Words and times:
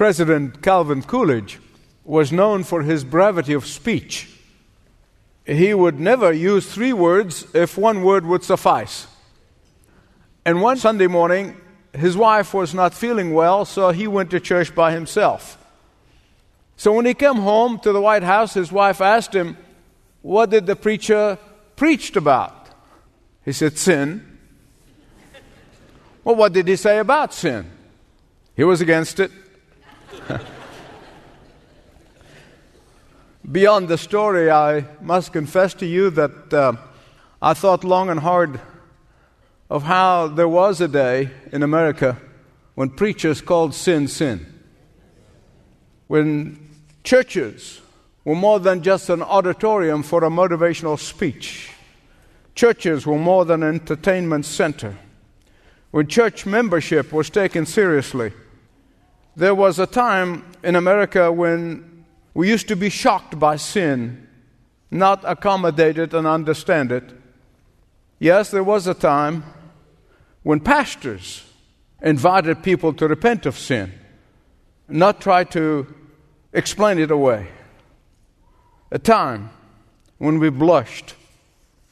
President 0.00 0.62
Calvin 0.62 1.02
Coolidge 1.02 1.58
was 2.04 2.32
known 2.32 2.64
for 2.64 2.80
his 2.80 3.04
brevity 3.04 3.52
of 3.52 3.66
speech. 3.66 4.30
He 5.44 5.74
would 5.74 6.00
never 6.00 6.32
use 6.32 6.72
three 6.72 6.94
words 6.94 7.46
if 7.54 7.76
one 7.76 8.02
word 8.02 8.24
would 8.24 8.42
suffice. 8.42 9.06
And 10.46 10.62
one 10.62 10.78
Sunday 10.78 11.06
morning, 11.06 11.54
his 11.92 12.16
wife 12.16 12.54
was 12.54 12.72
not 12.72 12.94
feeling 12.94 13.34
well, 13.34 13.66
so 13.66 13.90
he 13.90 14.06
went 14.08 14.30
to 14.30 14.40
church 14.40 14.74
by 14.74 14.92
himself. 14.92 15.62
So 16.78 16.94
when 16.94 17.04
he 17.04 17.12
came 17.12 17.34
home 17.36 17.78
to 17.80 17.92
the 17.92 18.00
White 18.00 18.22
House, 18.22 18.54
his 18.54 18.72
wife 18.72 19.02
asked 19.02 19.34
him, 19.34 19.58
What 20.22 20.48
did 20.48 20.64
the 20.64 20.76
preacher 20.76 21.36
preached 21.76 22.16
about? 22.16 22.70
He 23.44 23.52
said, 23.52 23.76
Sin. 23.76 24.38
well, 26.24 26.36
what 26.36 26.54
did 26.54 26.68
he 26.68 26.76
say 26.76 27.00
about 27.00 27.34
sin? 27.34 27.70
He 28.56 28.64
was 28.64 28.80
against 28.80 29.20
it. 29.20 29.30
Beyond 33.50 33.88
the 33.88 33.98
story, 33.98 34.50
I 34.50 34.84
must 35.00 35.32
confess 35.32 35.74
to 35.74 35.86
you 35.86 36.10
that 36.10 36.52
uh, 36.52 36.72
I 37.40 37.54
thought 37.54 37.84
long 37.84 38.10
and 38.10 38.20
hard 38.20 38.60
of 39.68 39.84
how 39.84 40.28
there 40.28 40.48
was 40.48 40.80
a 40.80 40.88
day 40.88 41.30
in 41.52 41.62
America 41.62 42.16
when 42.74 42.90
preachers 42.90 43.40
called 43.40 43.74
sin 43.74 44.08
sin. 44.08 44.46
When 46.06 46.68
churches 47.04 47.80
were 48.24 48.34
more 48.34 48.60
than 48.60 48.82
just 48.82 49.08
an 49.08 49.22
auditorium 49.22 50.02
for 50.02 50.24
a 50.24 50.30
motivational 50.30 50.98
speech. 50.98 51.70
Churches 52.54 53.06
were 53.06 53.18
more 53.18 53.44
than 53.44 53.62
an 53.62 53.74
entertainment 53.76 54.44
center. 54.44 54.96
When 55.90 56.06
church 56.06 56.46
membership 56.46 57.12
was 57.12 57.30
taken 57.30 57.66
seriously, 57.66 58.32
there 59.36 59.54
was 59.54 59.78
a 59.78 59.86
time 59.86 60.44
in 60.62 60.76
America 60.76 61.30
when 61.32 62.04
we 62.34 62.48
used 62.48 62.68
to 62.68 62.76
be 62.76 62.90
shocked 62.90 63.38
by 63.38 63.56
sin, 63.56 64.26
not 64.90 65.22
accommodate 65.24 65.98
it 65.98 66.14
and 66.14 66.26
understand 66.26 66.92
it. 66.92 67.04
Yes, 68.18 68.50
there 68.50 68.64
was 68.64 68.86
a 68.86 68.94
time 68.94 69.44
when 70.42 70.60
pastors 70.60 71.44
invited 72.02 72.62
people 72.62 72.92
to 72.94 73.08
repent 73.08 73.46
of 73.46 73.58
sin, 73.58 73.92
not 74.88 75.20
try 75.20 75.44
to 75.44 75.86
explain 76.52 76.98
it 76.98 77.10
away. 77.10 77.48
A 78.90 78.98
time 78.98 79.50
when 80.18 80.38
we 80.38 80.50
blushed, 80.50 81.14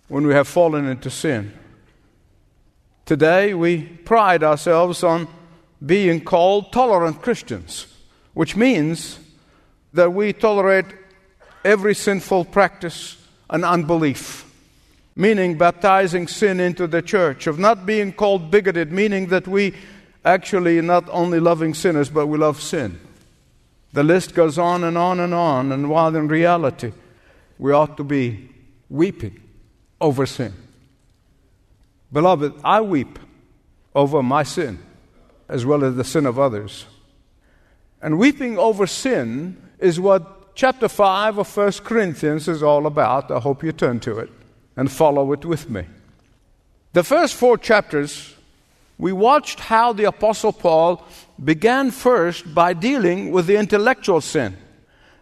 when 0.09 0.27
we 0.27 0.35
have 0.35 0.49
fallen 0.49 0.87
into 0.87 1.11
sin. 1.11 1.53
Today, 3.07 3.55
we 3.55 3.83
pride 3.83 4.43
ourselves 4.43 5.03
on 5.03 5.29
being 5.85 6.23
called 6.23 6.73
tolerant 6.73 7.23
Christians, 7.23 7.87
which 8.35 8.57
means 8.57 9.19
that 9.93 10.13
we 10.13 10.33
tolerate 10.33 10.87
every 11.65 11.95
sinful 11.95 12.47
practice 12.47 13.17
and 13.51 13.65
unbelief 13.65 14.49
meaning 15.19 15.59
baptizing 15.59 16.29
sin 16.29 16.61
into 16.61 16.87
the 16.87 17.03
church, 17.03 17.49
of 17.49 17.59
not 17.59 17.85
being 17.85 18.13
called 18.13 18.53
bigoted, 18.53 18.93
meaning 18.93 19.27
that 19.27 19.49
we 19.49 19.75
actually 20.25 20.81
not 20.81 21.07
only 21.11 21.41
loving 21.41 21.75
sinners, 21.75 22.09
but 22.09 22.29
we 22.29 22.39
love 22.39 22.63
sin. 22.63 22.99
The 23.93 24.05
list 24.05 24.33
goes 24.33 24.59
on 24.59 24.85
and 24.85 24.97
on 24.97 25.19
and 25.19 25.35
on, 25.35 25.73
and 25.73 25.91
while 25.91 26.15
in 26.15 26.29
reality, 26.29 26.93
we 27.59 27.73
ought 27.73 27.97
to 27.97 28.05
be 28.05 28.49
weeping 28.89 29.43
over 30.01 30.25
sin. 30.25 30.55
Beloved, 32.13 32.53
I 32.63 32.81
weep 32.81 33.19
over 33.97 34.23
my 34.23 34.45
sin 34.45 34.79
as 35.49 35.65
well 35.65 35.85
as 35.85 35.97
the 35.97 36.05
sin 36.05 36.27
of 36.27 36.39
others. 36.39 36.87
And 38.03 38.19
weeping 38.19 38.59
over 38.59 38.87
sin 38.87 39.57
is 39.79 39.99
what 39.99 40.55
chapter 40.55 40.89
5 40.89 41.39
of 41.39 41.57
1 41.57 41.73
Corinthians 41.85 42.49
is 42.49 42.63
all 42.63 42.87
about. 42.87 43.31
I 43.31 43.39
hope 43.39 43.63
you 43.63 43.73
turn 43.73 44.01
to 44.01 44.19
it 44.19 44.31
and 44.77 44.91
follow 44.91 45.33
it 45.33 45.45
with 45.45 45.69
me. 45.71 45.85
The 46.93 47.05
first 47.05 47.35
four 47.35 47.59
chapters, 47.59 48.35
we 48.99 49.13
watched 49.13 49.61
how 49.61 49.93
the 49.93 50.05
Apostle 50.05 50.53
Paul 50.53 51.05
began 51.43 51.91
first 51.91 52.55
by 52.55 52.73
dealing 52.73 53.31
with 53.31 53.47
the 53.47 53.57
intellectual 53.57 54.21
sin, 54.21 54.57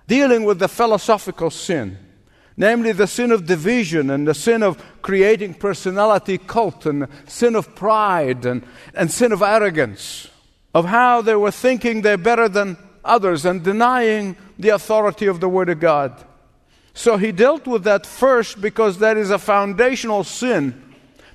dealing 0.06 0.44
with 0.44 0.58
the 0.58 0.68
philosophical 0.68 1.50
sin, 1.50 1.98
namely 2.56 2.92
the 2.92 3.06
sin 3.06 3.30
of 3.30 3.46
division 3.46 4.10
and 4.10 4.26
the 4.26 4.34
sin 4.34 4.62
of 4.62 4.82
creating 5.02 5.54
personality 5.54 6.38
cult 6.38 6.86
and 6.86 7.06
sin 7.26 7.54
of 7.54 7.74
pride 7.74 8.46
and, 8.46 8.64
and 8.94 9.10
sin 9.10 9.32
of 9.32 9.42
arrogance, 9.42 10.28
of 10.74 10.86
how 10.86 11.20
they 11.20 11.34
were 11.34 11.50
thinking 11.50 12.02
they're 12.02 12.16
better 12.16 12.48
than 12.48 12.76
others 13.04 13.44
and 13.44 13.62
denying 13.62 14.36
the 14.58 14.70
authority 14.70 15.26
of 15.26 15.40
the 15.40 15.48
Word 15.48 15.68
of 15.68 15.80
God. 15.80 16.24
So 16.94 17.18
he 17.18 17.30
dealt 17.30 17.66
with 17.66 17.84
that 17.84 18.06
first 18.06 18.60
because 18.60 18.98
that 18.98 19.18
is 19.18 19.30
a 19.30 19.38
foundational 19.38 20.24
sin. 20.24 20.82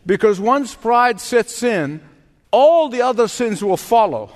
Because 0.06 0.40
once 0.40 0.74
pride 0.74 1.22
sets 1.22 1.62
in, 1.62 2.02
all 2.50 2.90
the 2.90 3.04
other 3.04 3.28
sins 3.28 3.64
will 3.64 3.78
follow. 3.78 4.32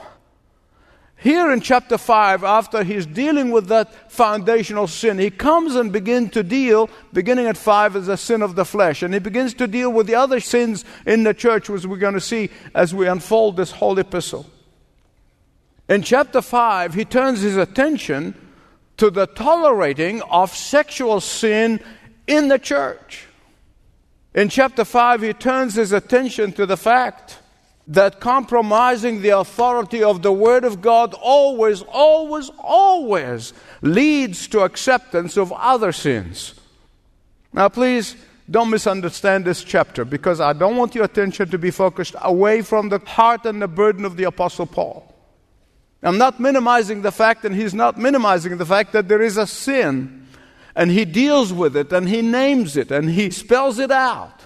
Here 1.18 1.52
in 1.52 1.62
chapter 1.62 1.98
5, 1.98 2.44
after 2.44 2.84
he's 2.84 3.06
dealing 3.06 3.50
with 3.50 3.68
that 3.68 4.12
foundational 4.12 4.88
sin, 4.88 5.18
he 5.18 5.31
comes 5.31 5.76
and 5.76 5.92
begins 5.92 6.31
to 6.31 6.44
deal, 6.44 6.90
beginning 7.14 7.48
at 7.48 7.58
5, 7.58 7.96
as 7.96 8.08
a 8.08 8.18
sin 8.18 8.42
of 8.42 8.56
the 8.56 8.66
flesh. 8.66 9.02
And 9.02 9.14
he 9.14 9.20
begins 9.20 9.53
to 9.56 9.68
deal 9.68 9.92
with 9.92 10.08
the 10.08 10.16
other 10.16 10.40
sins 10.40 10.86
in 11.06 11.24
the 11.24 11.34
church, 11.34 11.70
which 11.70 11.86
we're 11.86 11.98
going 11.98 12.14
to 12.14 12.22
see 12.22 12.50
as 12.76 12.94
we 12.94 13.08
unfold 13.08 13.58
this 13.58 13.72
whole 13.72 13.98
epistle. 13.98 14.46
In 15.88 16.02
chapter 16.02 16.42
5, 16.42 16.94
he 16.94 17.06
turns 17.06 17.42
his 17.42 17.58
attention 17.58 18.36
to 18.97 19.09
the 19.09 19.28
tolerating 19.28 20.22
of 20.24 20.56
sexual 20.56 21.22
sin 21.22 21.80
in 22.28 22.50
the 22.50 22.59
church. 22.59 23.28
In 24.34 24.50
chapter 24.50 24.84
5, 24.84 25.22
he 25.22 25.34
turns 25.34 25.76
his 25.76 25.92
attention 25.92 26.52
to 26.53 26.66
the 26.66 26.78
fact 26.78 27.40
that 27.88 28.19
compromising 28.19 29.22
the 29.22 29.29
authority 29.29 30.03
of 30.03 30.22
the 30.22 30.31
Word 30.31 30.63
of 30.63 30.81
God 30.81 31.13
always, 31.13 31.84
always, 31.84 32.50
always 32.59 33.53
leads 33.81 34.47
to 34.47 34.62
acceptance 34.62 35.38
of 35.38 35.51
other 35.53 35.91
sins. 35.91 36.56
Now, 37.53 37.69
please 37.69 38.16
don't 38.50 38.69
misunderstand 38.69 39.46
this 39.46 39.63
chapter 39.63 40.03
because 40.03 40.40
I 40.40 40.53
don't 40.53 40.78
want 40.78 40.96
your 40.96 41.06
attention 41.06 41.50
to 41.50 41.57
be 41.57 41.72
focused 41.72 42.16
away 42.22 42.62
from 42.62 42.90
the 42.90 43.00
heart 43.00 43.46
and 43.46 43.62
the 43.62 43.68
burden 43.68 44.03
of 44.03 44.17
the 44.17 44.23
Apostle 44.23 44.66
Paul. 44.66 45.12
I'm 46.03 46.17
not 46.17 46.40
minimizing 46.40 47.02
the 47.02 47.12
fact, 47.12 47.46
and 47.46 47.56
he's 47.56 47.73
not 47.73 47.97
minimizing 47.97 48.57
the 48.57 48.66
fact 48.66 48.94
that 48.94 49.07
there 49.07 49.22
is 49.22 49.38
a 49.38 49.47
sin, 49.47 50.28
and 50.75 50.91
he 50.91 51.06
deals 51.06 51.52
with 51.52 51.75
it, 51.75 51.91
and 51.91 52.07
he 52.07 52.22
names 52.22 52.78
it, 52.78 52.91
and 52.91 53.09
he 53.09 53.31
spells 53.31 53.79
it 53.79 53.90
out. 53.91 54.41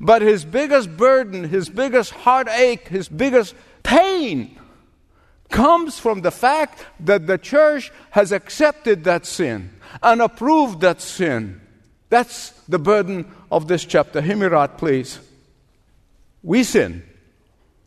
But 0.00 0.22
his 0.22 0.44
biggest 0.44 0.96
burden, 0.96 1.44
his 1.44 1.68
biggest 1.68 2.10
heartache, 2.12 2.88
his 2.88 3.08
biggest 3.08 3.54
pain 3.82 4.58
comes 5.50 5.98
from 5.98 6.22
the 6.22 6.30
fact 6.30 6.84
that 7.00 7.26
the 7.26 7.38
church 7.38 7.92
has 8.10 8.32
accepted 8.32 9.04
that 9.04 9.26
sin 9.26 9.70
and 10.02 10.20
approved 10.20 10.80
that 10.80 11.00
sin. 11.00 11.60
That's 12.08 12.50
the 12.68 12.78
burden 12.78 13.30
of 13.50 13.68
this 13.68 13.84
chapter. 13.84 14.20
Hear 14.20 14.68
please. 14.68 15.18
We 16.42 16.64
sin. 16.64 17.02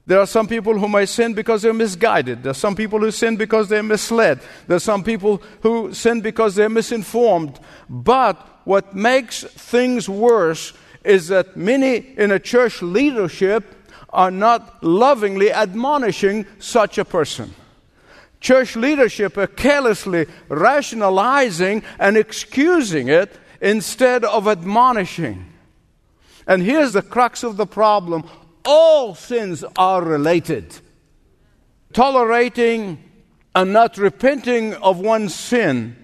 There 0.05 0.19
are 0.19 0.25
some 0.25 0.47
people 0.47 0.79
who 0.79 0.87
may 0.87 1.05
sin 1.05 1.33
because 1.33 1.61
they're 1.61 1.73
misguided. 1.73 2.43
There 2.43 2.51
are 2.51 2.55
some 2.65 2.75
people 2.75 2.99
who 2.99 3.11
sin 3.11 3.35
because 3.35 3.67
they're 3.67 3.83
misled. 3.83 4.39
There 4.65 4.77
are 4.77 4.79
some 4.79 5.03
people 5.03 5.41
who 5.61 5.93
sin 5.93 6.21
because 6.21 6.55
they're 6.55 6.69
misinformed. 6.69 7.59
But 7.89 8.37
what 8.63 8.95
makes 8.95 9.43
things 9.43 10.07
worse 10.07 10.71
is 11.07 11.29
that 11.29 11.55
many 11.55 11.95
in 12.17 12.31
a 12.31 12.39
church 12.39 12.81
leadership 12.81 13.63
are 14.09 14.29
not 14.29 14.83
lovingly 14.83 15.51
admonishing 15.51 16.45
such 16.59 16.97
a 16.97 17.05
person. 17.05 17.53
Church 18.41 18.75
leadership 18.75 19.37
are 19.37 19.47
carelessly 19.47 20.27
rationalizing 20.49 21.81
and 21.97 22.17
excusing 22.17 23.07
it 23.07 23.39
instead 23.61 24.25
of 24.25 24.47
admonishing. 24.47 25.45
And 26.45 26.61
here's 26.61 26.93
the 26.93 27.01
crux 27.01 27.43
of 27.43 27.57
the 27.57 27.65
problem 27.65 28.25
all 28.65 29.15
sins 29.15 29.63
are 29.77 30.03
related. 30.03 30.77
Tolerating 31.93 33.01
and 33.55 33.71
not 33.71 33.97
repenting 33.97 34.73
of 34.73 34.99
one 34.99 35.29
sin 35.29 35.95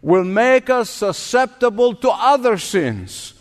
will 0.00 0.24
make 0.24 0.70
us 0.70 0.88
susceptible 0.88 1.94
to 1.96 2.10
other 2.10 2.56
sins. 2.56 3.34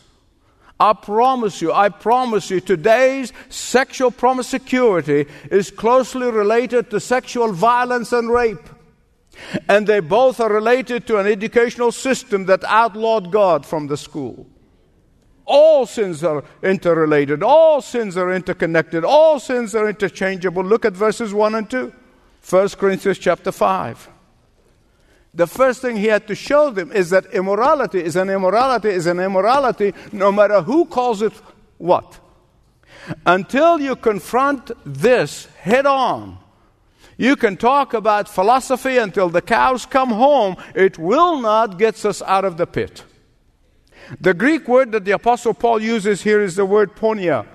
I 0.79 0.93
promise 0.93 1.61
you, 1.61 1.73
I 1.73 1.89
promise 1.89 2.49
you, 2.49 2.61
today's 2.61 3.33
sexual 3.49 4.11
promiscuity 4.11 5.25
is 5.51 5.71
closely 5.71 6.31
related 6.31 6.89
to 6.91 7.01
sexual 7.01 7.51
violence 7.51 8.13
and 8.13 8.29
rape. 8.31 8.69
And 9.67 9.87
they 9.87 9.99
both 9.99 10.39
are 10.39 10.51
related 10.51 11.05
to 11.07 11.17
an 11.17 11.27
educational 11.27 11.91
system 11.91 12.45
that 12.45 12.63
outlawed 12.63 13.31
God 13.31 13.65
from 13.65 13.87
the 13.87 13.97
school. 13.97 14.47
All 15.45 15.85
sins 15.85 16.23
are 16.23 16.43
interrelated. 16.61 17.41
All 17.43 17.81
sins 17.81 18.15
are 18.15 18.31
interconnected. 18.31 19.03
All 19.03 19.39
sins 19.39 19.75
are 19.75 19.89
interchangeable. 19.89 20.63
Look 20.63 20.85
at 20.85 20.93
verses 20.93 21.33
1 21.33 21.55
and 21.55 21.69
2. 21.69 21.91
1 22.47 22.69
Corinthians 22.69 23.17
chapter 23.17 23.51
5. 23.51 24.09
The 25.33 25.47
first 25.47 25.81
thing 25.81 25.97
he 25.97 26.07
had 26.07 26.27
to 26.27 26.35
show 26.35 26.71
them 26.71 26.91
is 26.91 27.11
that 27.11 27.27
immorality 27.27 28.03
is 28.03 28.15
an 28.15 28.29
immorality 28.29 28.89
is 28.89 29.05
an 29.05 29.19
immorality 29.19 29.93
no 30.11 30.31
matter 30.31 30.61
who 30.61 30.85
calls 30.85 31.21
it 31.21 31.33
what. 31.77 32.19
Until 33.25 33.79
you 33.79 33.95
confront 33.95 34.71
this 34.85 35.45
head 35.57 35.85
on, 35.85 36.37
you 37.17 37.35
can 37.35 37.57
talk 37.57 37.93
about 37.93 38.29
philosophy 38.29 38.97
until 38.97 39.29
the 39.29 39.41
cows 39.41 39.85
come 39.85 40.09
home. 40.09 40.55
It 40.73 40.97
will 40.97 41.39
not 41.39 41.77
get 41.77 42.03
us 42.05 42.21
out 42.21 42.45
of 42.45 42.57
the 42.57 42.65
pit. 42.65 43.03
The 44.19 44.33
Greek 44.33 44.67
word 44.67 44.91
that 44.93 45.05
the 45.05 45.11
Apostle 45.11 45.53
Paul 45.53 45.81
uses 45.81 46.21
here 46.23 46.41
is 46.41 46.55
the 46.55 46.65
word 46.65 46.95
porneia, 46.95 47.45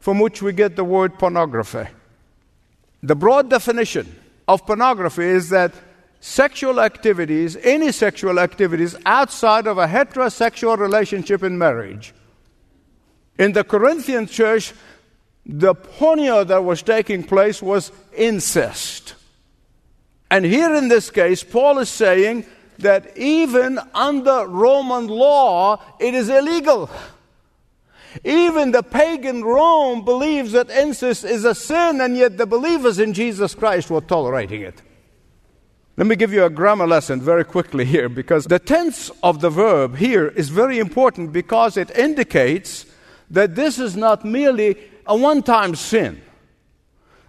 from 0.00 0.18
which 0.18 0.42
we 0.42 0.52
get 0.52 0.74
the 0.74 0.84
word 0.84 1.18
pornography. 1.18 1.86
The 3.02 3.14
broad 3.14 3.50
definition 3.50 4.14
of 4.48 4.66
pornography 4.66 5.24
is 5.24 5.50
that 5.50 5.72
sexual 6.20 6.80
activities, 6.80 7.56
any 7.62 7.90
sexual 7.90 8.38
activities 8.38 8.94
outside 9.06 9.66
of 9.66 9.78
a 9.78 9.86
heterosexual 9.86 10.78
relationship 10.78 11.42
in 11.42 11.58
marriage. 11.58 12.14
In 13.38 13.52
the 13.52 13.64
Corinthian 13.64 14.26
church, 14.26 14.74
the 15.46 15.74
porneia 15.74 16.46
that 16.46 16.62
was 16.62 16.82
taking 16.82 17.24
place 17.24 17.62
was 17.62 17.90
incest. 18.14 19.14
And 20.30 20.44
here 20.44 20.74
in 20.74 20.88
this 20.88 21.10
case, 21.10 21.42
Paul 21.42 21.78
is 21.78 21.88
saying 21.88 22.44
that 22.78 23.16
even 23.16 23.80
under 23.94 24.46
Roman 24.46 25.08
law, 25.08 25.82
it 25.98 26.14
is 26.14 26.28
illegal. 26.28 26.90
Even 28.24 28.72
the 28.72 28.82
pagan 28.82 29.42
Rome 29.42 30.04
believes 30.04 30.52
that 30.52 30.68
incest 30.70 31.24
is 31.24 31.44
a 31.44 31.54
sin, 31.54 32.00
and 32.00 32.16
yet 32.16 32.36
the 32.36 32.46
believers 32.46 32.98
in 32.98 33.14
Jesus 33.14 33.54
Christ 33.54 33.90
were 33.90 34.00
tolerating 34.00 34.62
it. 34.62 34.82
Let 35.96 36.06
me 36.06 36.16
give 36.16 36.32
you 36.32 36.44
a 36.44 36.50
grammar 36.50 36.86
lesson 36.86 37.20
very 37.20 37.44
quickly 37.44 37.84
here 37.84 38.08
because 38.08 38.46
the 38.46 38.58
tense 38.58 39.10
of 39.22 39.40
the 39.40 39.50
verb 39.50 39.96
here 39.96 40.28
is 40.28 40.48
very 40.48 40.78
important 40.78 41.32
because 41.32 41.76
it 41.76 41.90
indicates 41.90 42.86
that 43.30 43.54
this 43.54 43.78
is 43.78 43.96
not 43.96 44.24
merely 44.24 44.76
a 45.06 45.16
one 45.16 45.42
time 45.42 45.74
sin. 45.74 46.22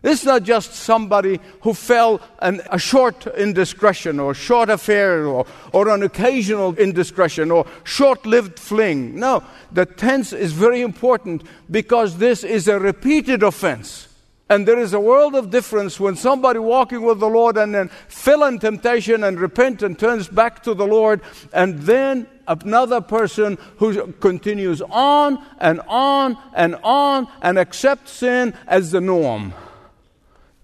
This 0.01 0.21
is 0.21 0.25
not 0.25 0.43
just 0.43 0.73
somebody 0.73 1.39
who 1.61 1.75
fell 1.75 2.21
an, 2.39 2.61
a 2.71 2.79
short 2.79 3.27
indiscretion 3.27 4.19
or 4.19 4.33
short 4.33 4.69
affair 4.69 5.27
or, 5.27 5.45
or 5.73 5.89
an 5.89 6.01
occasional 6.01 6.75
indiscretion 6.75 7.51
or 7.51 7.67
short 7.83 8.25
lived 8.25 8.57
fling. 8.57 9.19
No, 9.19 9.43
the 9.71 9.85
tense 9.85 10.33
is 10.33 10.53
very 10.53 10.81
important 10.81 11.43
because 11.69 12.17
this 12.17 12.43
is 12.43 12.67
a 12.67 12.79
repeated 12.79 13.43
offense. 13.43 14.07
And 14.51 14.68
there 14.68 14.80
is 14.80 14.92
a 14.94 15.00
world 15.00 15.33
of 15.33 15.50
difference 15.50 15.98
when 15.98 16.18
somebody 16.18 16.59
walking 16.59 17.03
with 17.03 17.21
the 17.21 17.30
Lord 17.30 17.56
and 17.56 17.74
then 17.74 17.88
fell 18.09 18.44
in 18.44 18.59
temptation 18.59 19.24
and 19.24 19.39
repent 19.39 19.81
and 19.81 19.98
turns 19.98 20.27
back 20.27 20.62
to 20.63 20.74
the 20.74 20.86
Lord, 20.86 21.21
and 21.53 21.80
then 21.83 22.27
another 22.50 23.00
person 23.00 23.57
who 23.77 24.12
continues 24.12 24.81
on 24.81 25.42
and 25.57 25.80
on 25.88 26.38
and 26.53 26.75
on 26.83 27.30
and 27.42 27.57
accepts 27.57 28.12
sin 28.12 28.53
as 28.68 28.92
the 28.92 29.00
norm. 29.00 29.53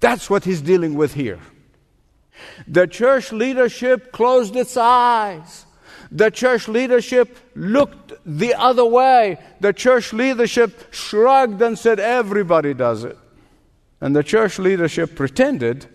That's 0.01 0.29
what 0.29 0.43
he's 0.43 0.61
dealing 0.61 0.95
with 0.95 1.13
here. 1.13 1.39
The 2.67 2.87
church 2.87 3.31
leadership 3.31 4.11
closed 4.11 4.57
its 4.57 4.75
eyes. 4.75 5.65
The 6.11 6.29
church 6.29 6.67
leadership 6.67 7.37
looked 7.55 8.11
the 8.25 8.53
other 8.53 8.83
way. 8.83 9.39
The 9.61 9.71
church 9.71 10.11
leadership 10.11 10.93
shrugged 10.93 11.61
and 11.61 11.79
said, 11.79 12.01
Everybody 12.01 12.73
does 12.73 13.05
it. 13.05 13.17
And 13.99 14.15
the 14.15 14.23
church 14.23 14.59
leadership 14.59 15.15
pretended 15.15 15.87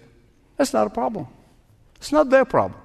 that's 0.57 0.73
not 0.73 0.87
a 0.87 0.91
problem. 0.91 1.27
It's 1.97 2.13
not 2.13 2.31
their 2.31 2.45
problem. 2.45 2.81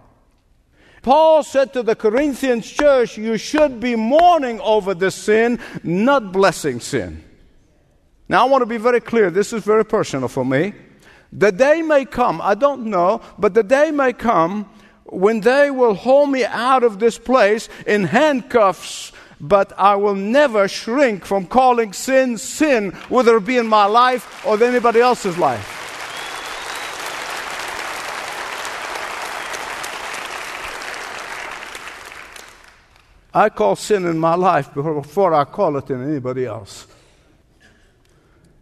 Paul 1.02 1.44
said 1.44 1.74
to 1.74 1.84
the 1.84 1.96
Corinthian 1.96 2.62
church, 2.62 3.18
You 3.18 3.38
should 3.38 3.80
be 3.80 3.96
mourning 3.96 4.60
over 4.62 4.94
this 4.94 5.16
sin, 5.16 5.60
not 5.84 6.32
blessing 6.32 6.80
sin. 6.80 7.24
Now, 8.28 8.46
I 8.46 8.50
want 8.50 8.62
to 8.62 8.66
be 8.66 8.78
very 8.78 9.00
clear. 9.00 9.30
This 9.30 9.54
is 9.54 9.64
very 9.64 9.86
personal 9.86 10.28
for 10.28 10.44
me. 10.44 10.74
The 11.32 11.52
day 11.52 11.82
may 11.82 12.06
come, 12.06 12.42
I 12.42 12.56
don't 12.56 12.88
know, 12.88 13.22
but 13.38 13.54
the 13.54 13.64
day 13.64 13.92
may 13.92 14.14
come 14.14 14.70
when 15.06 15.42
they 15.42 15.72
will 15.72 15.94
haul 15.94 16.26
me 16.26 16.44
out 16.46 16.84
of 16.84 17.00
this 17.00 17.18
place 17.18 17.70
in 17.86 18.04
handcuffs, 18.04 19.14
but 19.40 19.74
I 19.78 19.96
will 19.96 20.16
never 20.16 20.68
shrink 20.68 21.26
from 21.26 21.46
calling 21.46 21.94
sin 21.94 22.38
sin, 22.38 22.92
whether 23.10 23.38
it 23.38 23.46
be 23.46 23.58
in 23.58 23.68
my 23.68 23.86
life 23.86 24.46
or 24.46 24.62
anybody 24.62 25.00
else's 25.00 25.38
life. 25.38 25.74
I 33.34 33.50
call 33.50 33.76
sin 33.76 34.06
in 34.06 34.18
my 34.18 34.34
life 34.34 34.74
before 34.74 35.34
I 35.34 35.44
call 35.44 35.78
it 35.78 35.92
in 35.92 36.02
anybody 36.04 36.46
else. 36.46 36.88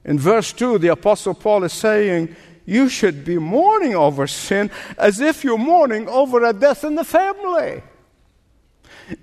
In 0.04 0.20
verse 0.20 0.52
2, 0.52 0.80
the 0.80 0.90
Apostle 0.90 1.34
Paul 1.34 1.64
is 1.64 1.72
saying, 1.72 2.36
you 2.66 2.90
should 2.90 3.24
be 3.24 3.38
mourning 3.38 3.96
over 3.96 4.28
sin 4.28 4.70
as 4.98 5.22
if 5.22 5.44
you're 5.44 5.58
mourning 5.58 6.10
over 6.10 6.44
a 6.44 6.52
death 6.52 6.84
in 6.84 6.96
the 6.96 7.04
family. 7.04 7.84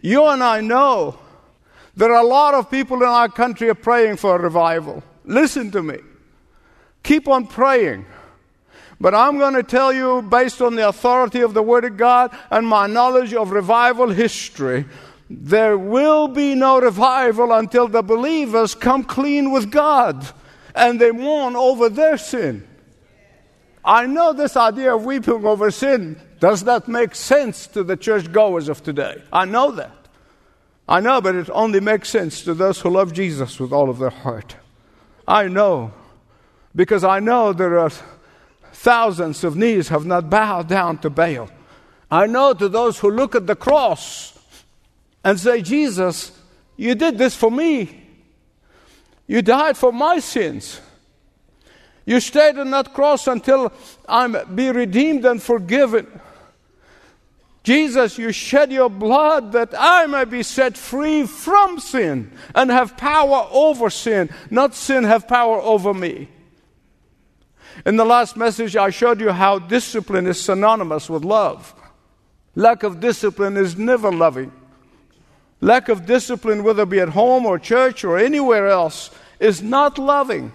You 0.00 0.24
and 0.26 0.42
I 0.42 0.60
know 0.60 1.18
there 1.94 2.12
are 2.12 2.22
a 2.22 2.26
lot 2.26 2.54
of 2.54 2.70
people 2.70 2.98
in 2.98 3.08
our 3.08 3.28
country 3.28 3.68
are 3.68 3.74
praying 3.74 4.16
for 4.16 4.36
a 4.36 4.38
revival. 4.38 5.02
Listen 5.24 5.70
to 5.72 5.82
me. 5.82 5.98
Keep 7.02 7.28
on 7.28 7.46
praying. 7.46 8.06
But 9.00 9.14
I'm 9.14 9.36
going 9.36 9.54
to 9.54 9.64
tell 9.64 9.92
you, 9.92 10.22
based 10.22 10.62
on 10.62 10.76
the 10.76 10.88
authority 10.88 11.40
of 11.40 11.54
the 11.54 11.62
Word 11.62 11.84
of 11.84 11.96
God 11.96 12.36
and 12.50 12.66
my 12.66 12.86
knowledge 12.86 13.34
of 13.34 13.50
revival 13.50 14.08
history, 14.08 14.86
there 15.28 15.76
will 15.76 16.28
be 16.28 16.54
no 16.54 16.80
revival 16.80 17.52
until 17.52 17.88
the 17.88 18.02
believers 18.02 18.74
come 18.74 19.02
clean 19.02 19.50
with 19.50 19.70
God 19.70 20.28
and 20.74 21.00
they 21.00 21.10
mourn 21.10 21.56
over 21.56 21.88
their 21.88 22.16
sin. 22.16 22.66
I 23.84 24.06
know 24.06 24.32
this 24.32 24.56
idea 24.56 24.94
of 24.94 25.04
weeping 25.04 25.44
over 25.44 25.70
sin 25.70 26.20
does 26.38 26.62
not 26.62 26.86
make 26.86 27.14
sense 27.14 27.66
to 27.68 27.82
the 27.82 27.96
churchgoers 27.96 28.68
of 28.68 28.82
today. 28.82 29.22
I 29.32 29.44
know 29.44 29.72
that. 29.72 30.01
I 30.88 31.00
know, 31.00 31.20
but 31.20 31.34
it 31.34 31.48
only 31.50 31.80
makes 31.80 32.08
sense 32.08 32.42
to 32.42 32.54
those 32.54 32.80
who 32.80 32.90
love 32.90 33.12
Jesus 33.12 33.58
with 33.60 33.72
all 33.72 33.88
of 33.88 33.98
their 33.98 34.10
heart. 34.10 34.56
I 35.26 35.48
know, 35.48 35.92
because 36.74 37.04
I 37.04 37.20
know 37.20 37.52
there 37.52 37.78
are 37.78 37.90
thousands 38.72 39.44
of 39.44 39.56
knees 39.56 39.88
have 39.88 40.04
not 40.04 40.28
bowed 40.28 40.68
down 40.68 40.98
to 40.98 41.10
Baal. 41.10 41.48
I 42.10 42.26
know 42.26 42.52
to 42.52 42.68
those 42.68 42.98
who 42.98 43.10
look 43.10 43.34
at 43.34 43.46
the 43.46 43.56
cross 43.56 44.38
and 45.24 45.38
say, 45.38 45.62
Jesus, 45.62 46.38
you 46.76 46.94
did 46.94 47.16
this 47.16 47.36
for 47.36 47.50
me. 47.50 48.02
You 49.26 49.40
died 49.40 49.76
for 49.76 49.92
my 49.92 50.18
sins. 50.18 50.80
You 52.04 52.18
stayed 52.20 52.58
on 52.58 52.70
that 52.72 52.92
cross 52.92 53.28
until 53.28 53.72
I'm 54.08 54.36
be 54.54 54.70
redeemed 54.70 55.24
and 55.24 55.40
forgiven. 55.40 56.20
Jesus, 57.62 58.18
you 58.18 58.32
shed 58.32 58.72
your 58.72 58.90
blood 58.90 59.52
that 59.52 59.72
I 59.78 60.06
may 60.06 60.24
be 60.24 60.42
set 60.42 60.76
free 60.76 61.26
from 61.26 61.78
sin 61.78 62.32
and 62.54 62.70
have 62.70 62.96
power 62.96 63.46
over 63.52 63.88
sin, 63.88 64.30
not 64.50 64.74
sin 64.74 65.04
have 65.04 65.28
power 65.28 65.60
over 65.60 65.94
me. 65.94 66.28
In 67.86 67.96
the 67.96 68.04
last 68.04 68.36
message, 68.36 68.76
I 68.76 68.90
showed 68.90 69.20
you 69.20 69.30
how 69.30 69.58
discipline 69.58 70.26
is 70.26 70.40
synonymous 70.40 71.08
with 71.08 71.24
love. 71.24 71.74
Lack 72.54 72.82
of 72.82 73.00
discipline 73.00 73.56
is 73.56 73.76
never 73.76 74.12
loving. 74.12 74.52
Lack 75.60 75.88
of 75.88 76.04
discipline, 76.04 76.64
whether 76.64 76.82
it 76.82 76.90
be 76.90 77.00
at 77.00 77.10
home 77.10 77.46
or 77.46 77.58
church 77.58 78.02
or 78.04 78.18
anywhere 78.18 78.68
else, 78.68 79.10
is 79.38 79.62
not 79.62 79.98
loving. 79.98 80.52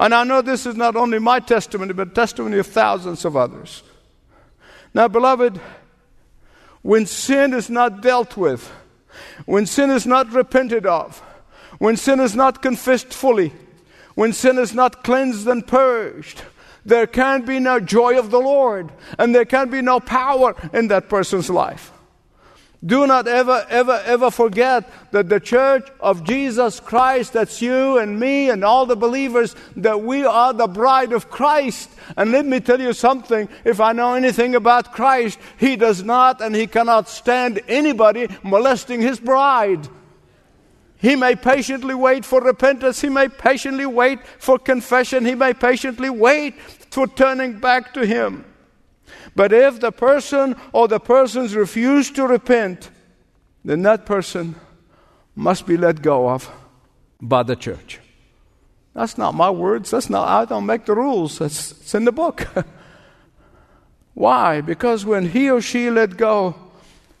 And 0.00 0.14
I 0.14 0.24
know 0.24 0.40
this 0.40 0.64
is 0.64 0.74
not 0.74 0.96
only 0.96 1.18
my 1.18 1.40
testimony, 1.40 1.92
but 1.92 2.14
testimony 2.14 2.58
of 2.58 2.66
thousands 2.66 3.24
of 3.24 3.36
others. 3.36 3.82
Now, 4.94 5.08
beloved, 5.08 5.60
when 6.82 7.06
sin 7.06 7.52
is 7.52 7.68
not 7.68 8.00
dealt 8.02 8.36
with, 8.36 8.70
when 9.46 9.66
sin 9.66 9.90
is 9.90 10.06
not 10.06 10.32
repented 10.32 10.86
of, 10.86 11.18
when 11.78 11.96
sin 11.96 12.20
is 12.20 12.34
not 12.34 12.62
confessed 12.62 13.12
fully, 13.12 13.52
when 14.14 14.32
sin 14.32 14.58
is 14.58 14.74
not 14.74 15.04
cleansed 15.04 15.46
and 15.46 15.66
purged, 15.66 16.42
there 16.84 17.06
can 17.06 17.44
be 17.44 17.58
no 17.60 17.78
joy 17.80 18.18
of 18.18 18.30
the 18.30 18.40
Lord, 18.40 18.90
and 19.18 19.34
there 19.34 19.44
can 19.44 19.70
be 19.70 19.82
no 19.82 20.00
power 20.00 20.54
in 20.72 20.88
that 20.88 21.08
person's 21.08 21.50
life. 21.50 21.92
Do 22.84 23.08
not 23.08 23.26
ever, 23.26 23.66
ever, 23.68 24.00
ever 24.04 24.30
forget 24.30 24.88
that 25.10 25.28
the 25.28 25.40
church 25.40 25.88
of 25.98 26.22
Jesus 26.22 26.78
Christ, 26.78 27.32
that's 27.32 27.60
you 27.60 27.98
and 27.98 28.20
me 28.20 28.50
and 28.50 28.64
all 28.64 28.86
the 28.86 28.94
believers, 28.94 29.56
that 29.76 30.00
we 30.00 30.24
are 30.24 30.52
the 30.52 30.68
bride 30.68 31.12
of 31.12 31.28
Christ. 31.28 31.90
And 32.16 32.30
let 32.30 32.46
me 32.46 32.60
tell 32.60 32.80
you 32.80 32.92
something 32.92 33.48
if 33.64 33.80
I 33.80 33.92
know 33.92 34.14
anything 34.14 34.54
about 34.54 34.92
Christ, 34.92 35.40
He 35.56 35.74
does 35.74 36.04
not 36.04 36.40
and 36.40 36.54
He 36.54 36.68
cannot 36.68 37.08
stand 37.08 37.60
anybody 37.66 38.28
molesting 38.44 39.00
His 39.00 39.18
bride. 39.18 39.88
He 40.98 41.16
may 41.16 41.34
patiently 41.34 41.94
wait 41.96 42.24
for 42.24 42.40
repentance. 42.40 43.00
He 43.00 43.08
may 43.08 43.28
patiently 43.28 43.86
wait 43.86 44.24
for 44.38 44.56
confession. 44.56 45.24
He 45.24 45.34
may 45.34 45.52
patiently 45.52 46.10
wait 46.10 46.60
for 46.90 47.08
turning 47.08 47.58
back 47.58 47.92
to 47.94 48.06
Him. 48.06 48.44
But 49.38 49.52
if 49.52 49.78
the 49.78 49.92
person 49.92 50.56
or 50.72 50.88
the 50.88 50.98
persons 50.98 51.54
refuse 51.54 52.10
to 52.10 52.26
repent, 52.26 52.90
then 53.64 53.82
that 53.82 54.04
person 54.04 54.56
must 55.36 55.64
be 55.64 55.76
let 55.76 56.02
go 56.02 56.28
of 56.28 56.50
by 57.20 57.44
the 57.44 57.54
church. 57.54 58.00
That's 58.94 59.16
not 59.16 59.36
my 59.36 59.48
words. 59.48 59.92
That's 59.92 60.10
not, 60.10 60.26
I 60.26 60.44
don't 60.44 60.66
make 60.66 60.86
the 60.86 60.96
rules. 60.96 61.40
It's, 61.40 61.70
it's 61.70 61.94
in 61.94 62.04
the 62.04 62.10
book. 62.10 62.48
Why? 64.14 64.60
Because 64.60 65.06
when 65.06 65.28
he 65.28 65.48
or 65.48 65.60
she 65.60 65.88
let 65.88 66.16
go 66.16 66.56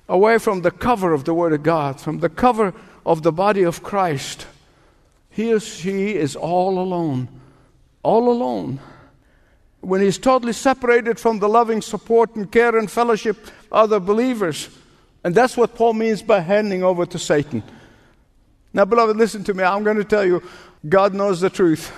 away 0.08 0.38
from 0.38 0.62
the 0.62 0.72
cover 0.72 1.12
of 1.12 1.22
the 1.22 1.34
Word 1.34 1.52
of 1.52 1.62
God, 1.62 2.00
from 2.00 2.18
the 2.18 2.28
cover 2.28 2.74
of 3.06 3.22
the 3.22 3.30
body 3.30 3.62
of 3.62 3.84
Christ, 3.84 4.44
he 5.30 5.54
or 5.54 5.60
she 5.60 6.16
is 6.16 6.34
all 6.34 6.80
alone. 6.80 7.28
All 8.02 8.28
alone. 8.28 8.80
When 9.80 10.00
he's 10.00 10.18
totally 10.18 10.52
separated 10.52 11.18
from 11.20 11.38
the 11.38 11.48
loving 11.48 11.82
support 11.82 12.34
and 12.36 12.50
care 12.50 12.76
and 12.76 12.90
fellowship 12.90 13.36
of 13.46 13.52
other 13.70 14.00
believers. 14.00 14.68
And 15.24 15.34
that's 15.34 15.56
what 15.56 15.74
Paul 15.74 15.94
means 15.94 16.22
by 16.22 16.40
handing 16.40 16.82
over 16.82 17.06
to 17.06 17.18
Satan. 17.18 17.62
Now, 18.72 18.84
beloved, 18.84 19.16
listen 19.16 19.44
to 19.44 19.54
me. 19.54 19.64
I'm 19.64 19.82
going 19.82 19.96
to 19.96 20.04
tell 20.04 20.24
you, 20.24 20.42
God 20.88 21.14
knows 21.14 21.40
the 21.40 21.50
truth. 21.50 21.92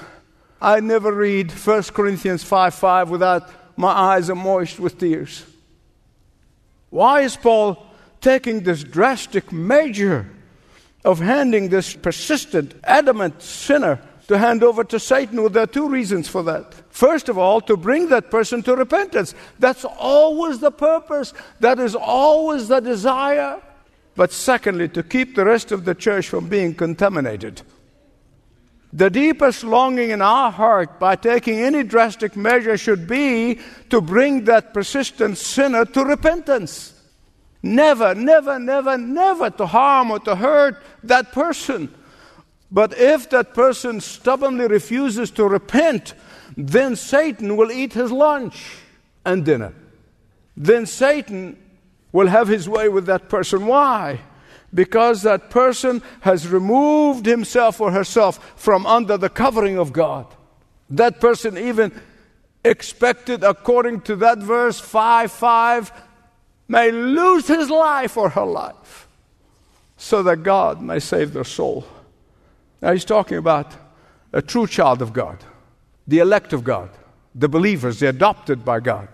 I 0.60 0.80
never 0.80 1.12
read 1.12 1.50
1 1.50 1.82
Corinthians 1.84 2.44
5 2.44 2.74
5 2.74 3.10
without 3.10 3.50
my 3.76 3.88
eyes 3.88 4.28
are 4.28 4.34
moist 4.34 4.78
with 4.78 4.98
tears. 4.98 5.44
Why 6.90 7.22
is 7.22 7.36
Paul 7.36 7.86
taking 8.20 8.62
this 8.62 8.84
drastic 8.84 9.52
measure 9.52 10.28
of 11.04 11.18
handing 11.18 11.70
this 11.70 11.94
persistent, 11.94 12.74
adamant 12.84 13.40
sinner 13.42 14.00
to 14.30 14.38
hand 14.38 14.62
over 14.62 14.84
to 14.84 15.00
Satan? 15.00 15.40
Well, 15.40 15.50
there 15.50 15.64
are 15.64 15.66
two 15.66 15.88
reasons 15.88 16.28
for 16.28 16.44
that. 16.44 16.72
First 16.90 17.28
of 17.28 17.36
all, 17.36 17.60
to 17.62 17.76
bring 17.76 18.10
that 18.10 18.30
person 18.30 18.62
to 18.62 18.76
repentance. 18.76 19.34
That's 19.58 19.84
always 19.84 20.60
the 20.60 20.70
purpose, 20.70 21.34
that 21.58 21.80
is 21.80 21.96
always 21.96 22.68
the 22.68 22.78
desire. 22.78 23.60
But 24.14 24.30
secondly, 24.30 24.88
to 24.90 25.02
keep 25.02 25.34
the 25.34 25.44
rest 25.44 25.72
of 25.72 25.84
the 25.84 25.96
church 25.96 26.28
from 26.28 26.48
being 26.48 26.76
contaminated. 26.76 27.62
The 28.92 29.10
deepest 29.10 29.64
longing 29.64 30.10
in 30.10 30.22
our 30.22 30.52
heart 30.52 31.00
by 31.00 31.16
taking 31.16 31.58
any 31.58 31.82
drastic 31.82 32.36
measure 32.36 32.76
should 32.76 33.08
be 33.08 33.58
to 33.88 34.00
bring 34.00 34.44
that 34.44 34.72
persistent 34.72 35.38
sinner 35.38 35.84
to 35.86 36.04
repentance. 36.04 36.94
Never, 37.64 38.14
never, 38.14 38.60
never, 38.60 38.96
never 38.96 39.50
to 39.50 39.66
harm 39.66 40.12
or 40.12 40.20
to 40.20 40.36
hurt 40.36 40.80
that 41.02 41.32
person. 41.32 41.92
But 42.72 42.96
if 42.96 43.28
that 43.30 43.54
person 43.54 44.00
stubbornly 44.00 44.66
refuses 44.66 45.30
to 45.32 45.44
repent, 45.44 46.14
then 46.56 46.96
Satan 46.96 47.56
will 47.56 47.72
eat 47.72 47.92
his 47.92 48.12
lunch 48.12 48.76
and 49.24 49.44
dinner. 49.44 49.74
Then 50.56 50.86
Satan 50.86 51.56
will 52.12 52.28
have 52.28 52.48
his 52.48 52.68
way 52.68 52.88
with 52.88 53.06
that 53.06 53.28
person. 53.28 53.66
Why? 53.66 54.20
Because 54.72 55.22
that 55.22 55.50
person 55.50 56.02
has 56.20 56.46
removed 56.46 57.26
himself 57.26 57.80
or 57.80 57.90
herself 57.90 58.52
from 58.56 58.86
under 58.86 59.16
the 59.16 59.28
covering 59.28 59.78
of 59.78 59.92
God. 59.92 60.26
That 60.90 61.20
person 61.20 61.58
even 61.58 61.92
expected, 62.64 63.42
according 63.42 64.02
to 64.02 64.16
that 64.16 64.38
verse 64.38 64.78
5 64.78 65.32
5, 65.32 65.92
may 66.68 66.90
lose 66.92 67.48
his 67.48 67.68
life 67.68 68.16
or 68.16 68.30
her 68.30 68.44
life 68.44 69.08
so 69.96 70.22
that 70.22 70.42
God 70.42 70.80
may 70.80 71.00
save 71.00 71.32
their 71.32 71.44
soul. 71.44 71.84
Now 72.80 72.92
he's 72.92 73.04
talking 73.04 73.38
about 73.38 73.74
a 74.32 74.42
true 74.42 74.66
child 74.66 75.02
of 75.02 75.12
God, 75.12 75.44
the 76.06 76.18
elect 76.18 76.52
of 76.52 76.64
God, 76.64 76.90
the 77.34 77.48
believers, 77.48 78.00
the 78.00 78.08
adopted 78.08 78.64
by 78.64 78.80
God. 78.80 79.08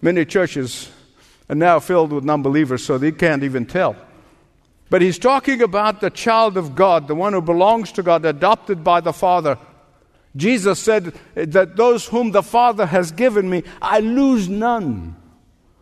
Many 0.00 0.24
churches 0.24 0.90
are 1.48 1.54
now 1.54 1.78
filled 1.78 2.12
with 2.12 2.24
non 2.24 2.42
believers, 2.42 2.84
so 2.84 2.98
they 2.98 3.12
can't 3.12 3.44
even 3.44 3.66
tell. 3.66 3.96
But 4.90 5.00
he's 5.00 5.18
talking 5.18 5.62
about 5.62 6.00
the 6.00 6.10
child 6.10 6.56
of 6.56 6.74
God, 6.74 7.08
the 7.08 7.14
one 7.14 7.32
who 7.32 7.40
belongs 7.40 7.92
to 7.92 8.02
God, 8.02 8.24
adopted 8.24 8.84
by 8.84 9.00
the 9.00 9.12
Father. 9.12 9.56
Jesus 10.34 10.78
said 10.80 11.14
that 11.34 11.76
those 11.76 12.06
whom 12.06 12.32
the 12.32 12.42
Father 12.42 12.86
has 12.86 13.12
given 13.12 13.48
me, 13.48 13.62
I 13.80 14.00
lose 14.00 14.48
none. 14.48 15.16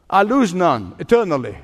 I 0.08 0.22
lose 0.22 0.54
none 0.54 0.94
eternally. 0.98 1.56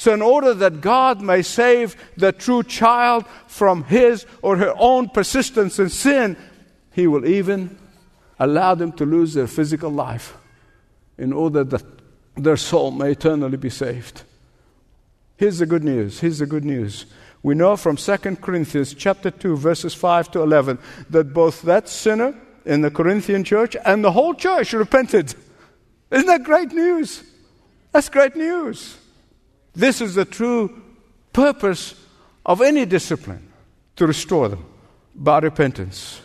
So, 0.00 0.14
in 0.14 0.22
order 0.22 0.54
that 0.54 0.80
God 0.80 1.20
may 1.20 1.42
save 1.42 1.94
the 2.16 2.32
true 2.32 2.62
child 2.62 3.26
from 3.46 3.84
his 3.84 4.24
or 4.40 4.56
her 4.56 4.72
own 4.78 5.10
persistence 5.10 5.78
in 5.78 5.90
sin, 5.90 6.38
He 6.92 7.06
will 7.06 7.26
even 7.26 7.76
allow 8.38 8.74
them 8.74 8.92
to 8.92 9.04
lose 9.04 9.34
their 9.34 9.46
physical 9.46 9.90
life 9.90 10.38
in 11.18 11.34
order 11.34 11.64
that 11.64 11.84
their 12.34 12.56
soul 12.56 12.92
may 12.92 13.10
eternally 13.10 13.58
be 13.58 13.68
saved. 13.68 14.22
Here's 15.36 15.58
the 15.58 15.66
good 15.66 15.84
news. 15.84 16.20
Here's 16.20 16.38
the 16.38 16.46
good 16.46 16.64
news. 16.64 17.04
We 17.42 17.54
know 17.54 17.76
from 17.76 17.96
2 17.96 18.16
Corinthians 18.36 18.94
chapter 18.94 19.30
2 19.30 19.54
verses 19.58 19.92
5 19.92 20.30
to 20.30 20.40
11 20.40 20.78
that 21.10 21.34
both 21.34 21.60
that 21.60 21.90
sinner 21.90 22.34
in 22.64 22.80
the 22.80 22.90
Corinthian 22.90 23.44
church 23.44 23.76
and 23.84 24.02
the 24.02 24.12
whole 24.12 24.32
church 24.32 24.72
repented. 24.72 25.34
Isn't 26.10 26.26
that 26.26 26.44
great 26.44 26.72
news? 26.72 27.22
That's 27.92 28.08
great 28.08 28.34
news. 28.34 28.96
This 29.74 30.00
is 30.00 30.14
the 30.14 30.24
true 30.24 30.82
purpose 31.32 31.94
of 32.44 32.60
any 32.60 32.84
discipline 32.84 33.50
to 33.96 34.06
restore 34.06 34.48
them 34.48 34.64
by 35.14 35.38
repentance. 35.38 36.20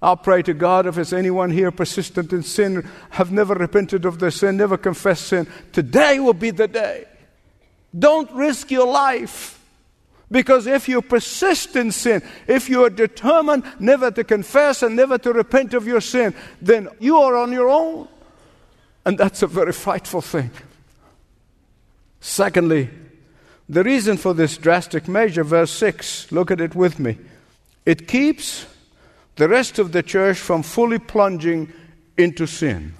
I'll 0.00 0.16
pray 0.16 0.42
to 0.42 0.54
God 0.54 0.86
if 0.86 0.96
there's 0.96 1.12
anyone 1.12 1.50
here 1.50 1.70
persistent 1.70 2.32
in 2.32 2.42
sin, 2.42 2.88
have 3.10 3.30
never 3.30 3.54
repented 3.54 4.04
of 4.04 4.18
their 4.18 4.32
sin, 4.32 4.56
never 4.56 4.76
confessed 4.76 5.28
sin, 5.28 5.46
today 5.72 6.18
will 6.18 6.34
be 6.34 6.50
the 6.50 6.66
day. 6.66 7.06
Don't 7.96 8.30
risk 8.32 8.70
your 8.70 8.86
life. 8.86 9.60
Because 10.30 10.66
if 10.66 10.88
you 10.88 11.02
persist 11.02 11.76
in 11.76 11.92
sin, 11.92 12.22
if 12.46 12.68
you 12.70 12.84
are 12.84 12.90
determined 12.90 13.64
never 13.78 14.10
to 14.10 14.24
confess 14.24 14.82
and 14.82 14.96
never 14.96 15.18
to 15.18 15.32
repent 15.32 15.74
of 15.74 15.86
your 15.86 16.00
sin, 16.00 16.34
then 16.60 16.88
you 16.98 17.18
are 17.18 17.36
on 17.36 17.52
your 17.52 17.68
own. 17.68 18.08
And 19.04 19.18
that's 19.18 19.42
a 19.42 19.46
very 19.46 19.74
frightful 19.74 20.22
thing. 20.22 20.50
Secondly, 22.22 22.88
the 23.68 23.82
reason 23.82 24.16
for 24.16 24.32
this 24.32 24.56
drastic 24.56 25.08
measure, 25.08 25.42
verse 25.42 25.72
6, 25.72 26.30
look 26.30 26.52
at 26.52 26.60
it 26.60 26.72
with 26.72 27.00
me. 27.00 27.18
It 27.84 28.06
keeps 28.06 28.64
the 29.34 29.48
rest 29.48 29.80
of 29.80 29.90
the 29.90 30.04
church 30.04 30.38
from 30.38 30.62
fully 30.62 31.00
plunging 31.00 31.72
into 32.16 32.46
sin. 32.46 32.94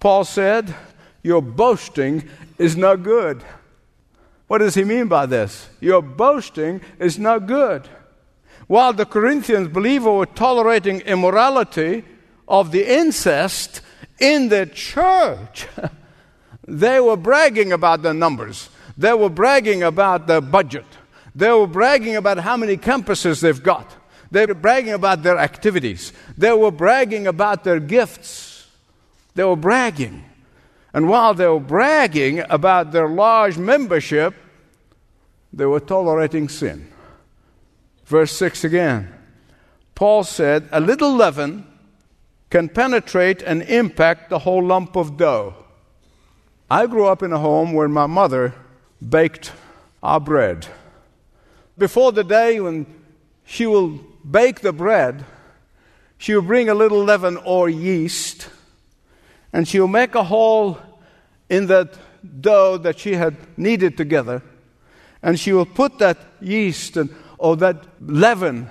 Paul 0.00 0.24
said, 0.24 0.74
Your 1.22 1.42
boasting 1.42 2.26
is 2.56 2.74
not 2.74 3.02
good. 3.02 3.44
What 4.46 4.58
does 4.58 4.74
he 4.74 4.84
mean 4.84 5.08
by 5.08 5.26
this? 5.26 5.68
Your 5.78 6.00
boasting 6.00 6.80
is 6.98 7.18
not 7.18 7.46
good. 7.46 7.86
While 8.66 8.94
the 8.94 9.04
Corinthians 9.04 9.68
believers 9.68 10.14
were 10.14 10.26
tolerating 10.26 11.00
immorality 11.00 12.04
of 12.48 12.72
the 12.72 12.90
incest 12.90 13.82
in 14.18 14.48
the 14.48 14.64
church, 14.64 15.66
They 16.66 17.00
were 17.00 17.16
bragging 17.16 17.72
about 17.72 18.02
their 18.02 18.14
numbers. 18.14 18.68
They 18.96 19.12
were 19.12 19.28
bragging 19.28 19.82
about 19.82 20.26
their 20.26 20.40
budget. 20.40 20.86
They 21.34 21.50
were 21.50 21.66
bragging 21.66 22.16
about 22.16 22.38
how 22.38 22.56
many 22.56 22.76
campuses 22.76 23.40
they've 23.40 23.62
got. 23.62 23.96
They 24.30 24.46
were 24.46 24.54
bragging 24.54 24.92
about 24.92 25.22
their 25.22 25.38
activities. 25.38 26.12
They 26.36 26.52
were 26.52 26.70
bragging 26.70 27.26
about 27.26 27.64
their 27.64 27.80
gifts. 27.80 28.68
They 29.34 29.44
were 29.44 29.56
bragging. 29.56 30.24
And 30.92 31.08
while 31.08 31.34
they 31.34 31.46
were 31.46 31.60
bragging 31.60 32.40
about 32.48 32.92
their 32.92 33.08
large 33.08 33.58
membership, 33.58 34.34
they 35.52 35.66
were 35.66 35.80
tolerating 35.80 36.48
sin. 36.48 36.88
Verse 38.06 38.32
6 38.32 38.64
again. 38.64 39.12
Paul 39.94 40.24
said, 40.24 40.68
A 40.72 40.80
little 40.80 41.14
leaven 41.14 41.66
can 42.50 42.68
penetrate 42.68 43.42
and 43.42 43.62
impact 43.62 44.30
the 44.30 44.40
whole 44.40 44.62
lump 44.64 44.96
of 44.96 45.16
dough. 45.16 45.63
I 46.74 46.86
grew 46.86 47.06
up 47.06 47.22
in 47.22 47.32
a 47.32 47.38
home 47.38 47.72
where 47.72 47.86
my 47.86 48.06
mother 48.06 48.52
baked 49.00 49.52
our 50.02 50.18
bread. 50.18 50.66
Before 51.78 52.10
the 52.10 52.24
day 52.24 52.58
when 52.58 52.86
she 53.44 53.64
will 53.64 54.00
bake 54.28 54.60
the 54.60 54.72
bread, 54.72 55.24
she 56.18 56.34
will 56.34 56.42
bring 56.42 56.68
a 56.68 56.74
little 56.74 57.04
leaven 57.04 57.36
or 57.44 57.68
yeast, 57.68 58.48
and 59.52 59.68
she 59.68 59.78
will 59.78 59.86
make 59.86 60.16
a 60.16 60.24
hole 60.24 60.80
in 61.48 61.68
that 61.68 61.96
dough 62.40 62.76
that 62.78 62.98
she 62.98 63.12
had 63.14 63.36
kneaded 63.56 63.96
together, 63.96 64.42
and 65.22 65.38
she 65.38 65.52
will 65.52 65.66
put 65.66 66.00
that 66.00 66.18
yeast 66.40 66.96
and, 66.96 67.14
or 67.38 67.56
that 67.58 67.86
leaven 68.00 68.68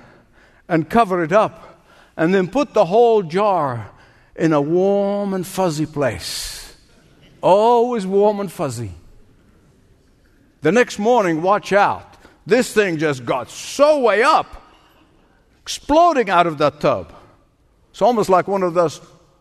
and 0.67 0.89
cover 0.89 1.24
it 1.24 1.31
up, 1.31 1.86
and 2.17 2.36
then 2.36 2.50
put 2.50 2.74
the 2.74 2.83
whole 2.83 3.24
jar 3.24 3.91
in 4.36 4.51
a 4.51 4.60
warm 4.60 5.33
and 5.33 5.48
fuzzy 5.48 5.86
place 5.86 6.62
always 7.43 8.07
warm 8.07 8.39
and 8.39 8.51
fuzzy. 8.51 8.91
The 10.62 10.71
next 10.71 10.97
morning, 10.97 11.41
watch 11.41 11.73
out. 11.73 12.17
This 12.45 12.73
thing 12.73 12.97
just 12.97 13.25
got 13.25 13.50
so 13.50 14.00
way 14.00 14.23
up, 14.23 14.63
exploding 15.62 16.29
out 16.29 16.47
of 16.47 16.57
that 16.57 16.79
tub. 16.79 17.13
It's 17.91 18.01
almost 18.01 18.29
like 18.29 18.47
one 18.47 18.63
of 18.63 18.73
those 18.73 19.00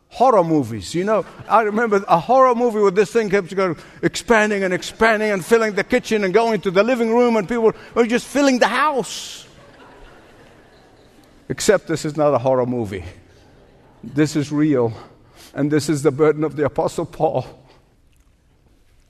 horror 0.09 0.44
movies. 0.44 0.94
You 0.94 1.04
know, 1.04 1.25
I 1.49 1.62
remember 1.62 2.04
a 2.06 2.18
horror 2.18 2.54
movie 2.54 2.80
where 2.80 2.90
this 2.90 3.11
thing 3.11 3.30
kept 3.30 3.54
going, 3.54 3.76
expanding 4.02 4.62
and 4.62 4.75
expanding 4.75 5.30
and 5.30 5.44
filling 5.44 5.75
the 5.75 5.85
kitchen 5.85 6.25
and 6.25 6.35
going 6.35 6.61
to 6.62 6.71
the 6.71 6.82
living 6.82 7.14
room, 7.14 7.37
and 7.37 7.49
people 7.49 7.73
were 7.94 8.06
just 8.06 8.26
filling 8.26 8.59
the 8.59 8.68
house. 8.68 9.47
Except 11.49 11.87
this 11.87 12.04
is 12.04 12.16
not 12.16 12.35
a 12.35 12.38
horror 12.38 12.66
movie. 12.66 13.04
This 14.02 14.37
is 14.37 14.50
real. 14.50 14.92
And 15.54 15.71
this 15.71 15.88
is 15.88 16.02
the 16.02 16.11
burden 16.11 16.44
of 16.44 16.56
the 16.56 16.64
Apostle 16.64 17.04
Paul. 17.04 17.47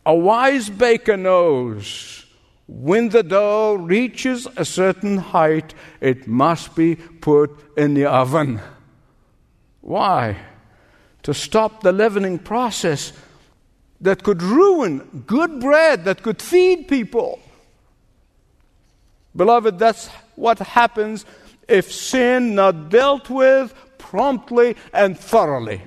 A 0.04 0.14
wise 0.14 0.68
baker 0.68 1.16
knows 1.16 2.26
when 2.66 3.11
the 3.11 3.23
dough 3.23 3.75
reaches 3.75 4.49
a 4.56 4.64
certain 4.64 5.18
height, 5.18 5.75
it 6.00 6.26
must 6.26 6.75
be 6.75 6.97
put 6.97 7.50
in 7.76 7.94
the 7.94 8.06
oven. 8.06 8.61
Why? 9.80 10.38
To 11.25 11.35
stop 11.35 11.82
the 11.82 11.92
leavening 11.92 12.38
process 12.38 13.12
that 14.00 14.23
could 14.23 14.42
ruin 14.42 15.25
good 15.26 15.61
bread 15.61 16.04
that 16.04 16.23
could 16.23 16.42
feed 16.42 16.88
people. 16.88 17.38
Beloved, 19.37 19.78
that's 19.78 20.09
what 20.35 20.59
happens 20.59 21.25
if 21.68 21.92
sin 21.92 22.54
not 22.54 22.90
dealt 22.90 23.30
with 23.30 23.75
promptly 23.99 24.76
and 24.92 25.18
thoroughly. 25.18 25.82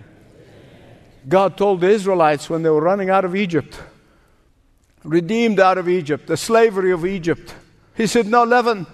God 1.28 1.58
told 1.58 1.82
the 1.82 1.90
Israelites 1.90 2.50
when 2.50 2.64
they 2.64 2.70
were 2.70 2.82
running 2.82 3.10
out 3.10 3.26
of 3.26 3.36
Egypt, 3.36 3.80
redeemed 5.06 5.60
out 5.60 5.78
of 5.78 5.88
Egypt, 5.88 6.28
the 6.28 6.36
slavery 6.36 6.92
of 6.92 7.06
Egypt, 7.06 7.54
He 7.96 8.08
said, 8.08 8.28
No 8.28 8.44
leaven, 8.44 8.88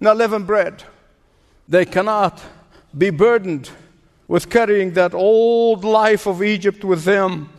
no 0.00 0.12
leaven 0.12 0.44
bread. 0.44 0.82
They 1.68 1.84
cannot 1.84 2.42
be 2.96 3.10
burdened 3.10 3.70
with 4.26 4.50
carrying 4.50 4.92
that 4.94 5.14
old 5.14 5.84
life 5.84 6.26
of 6.26 6.42
Egypt 6.42 6.84
with 6.84 7.04
them. 7.04 7.50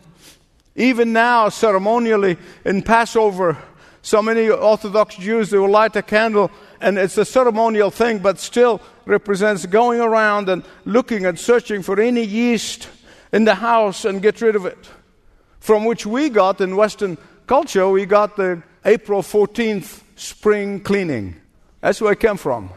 Even 0.74 1.12
now, 1.12 1.48
ceremonially 1.48 2.36
in 2.64 2.82
Passover, 2.82 3.56
so 4.02 4.20
many 4.20 4.50
Orthodox 4.50 5.16
Jews 5.16 5.50
they 5.50 5.58
will 5.58 5.70
light 5.70 5.96
a 5.96 6.02
candle, 6.02 6.50
and 6.80 6.98
it's 6.98 7.16
a 7.16 7.24
ceremonial 7.24 7.90
thing, 7.90 8.18
but 8.18 8.38
still 8.38 8.80
represents 9.06 9.64
going 9.64 10.00
around 10.00 10.48
and 10.48 10.64
looking 10.84 11.24
and 11.24 11.38
searching 11.38 11.82
for 11.82 11.98
any 11.98 12.22
yeast 12.22 12.88
in 13.32 13.44
the 13.44 13.54
house 13.54 14.04
and 14.04 14.20
get 14.20 14.40
rid 14.40 14.54
of 14.54 14.66
it. 14.66 14.90
From 15.60 15.84
which 15.84 16.04
we 16.04 16.28
got 16.28 16.60
in 16.60 16.76
Western 16.76 17.16
culture, 17.46 17.88
we 17.88 18.06
got 18.06 18.36
the 18.36 18.62
April 18.84 19.22
14th 19.22 20.02
spring 20.16 20.80
cleaning. 20.80 21.36
That's 21.80 22.00
where 22.00 22.12
I 22.12 22.14
came 22.14 22.36
from. 22.36 22.70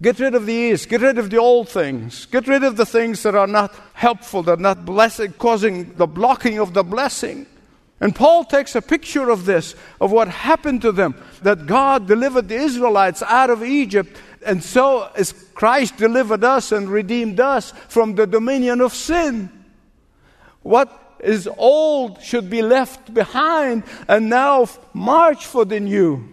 Get 0.00 0.18
rid 0.18 0.34
of 0.34 0.46
the 0.46 0.52
yeast. 0.52 0.88
Get 0.88 1.00
rid 1.00 1.18
of 1.18 1.30
the 1.30 1.38
old 1.38 1.68
things. 1.68 2.26
Get 2.26 2.48
rid 2.48 2.64
of 2.64 2.76
the 2.76 2.86
things 2.86 3.22
that 3.22 3.34
are 3.34 3.46
not 3.46 3.74
helpful, 3.92 4.42
that 4.44 4.58
are 4.58 4.62
not 4.62 4.84
blessing, 4.84 5.32
causing 5.34 5.94
the 5.94 6.06
blocking 6.06 6.58
of 6.58 6.74
the 6.74 6.82
blessing. 6.82 7.46
And 8.00 8.14
Paul 8.14 8.44
takes 8.44 8.74
a 8.74 8.82
picture 8.82 9.30
of 9.30 9.44
this, 9.44 9.76
of 10.00 10.10
what 10.10 10.26
happened 10.26 10.82
to 10.82 10.90
them, 10.90 11.14
that 11.42 11.66
God 11.66 12.08
delivered 12.08 12.48
the 12.48 12.56
Israelites 12.56 13.22
out 13.22 13.48
of 13.48 13.62
Egypt, 13.62 14.16
and 14.44 14.62
so 14.62 15.08
as 15.14 15.32
Christ 15.54 15.98
delivered 15.98 16.42
us 16.42 16.72
and 16.72 16.88
redeemed 16.88 17.38
us 17.38 17.70
from 17.88 18.16
the 18.16 18.26
dominion 18.26 18.80
of 18.80 18.92
sin. 18.92 19.50
What 20.62 21.01
is 21.22 21.48
old 21.56 22.20
should 22.20 22.50
be 22.50 22.62
left 22.62 23.14
behind, 23.14 23.84
and 24.08 24.28
now 24.28 24.68
march 24.92 25.46
for 25.46 25.64
the 25.64 25.80
new. 25.80 26.28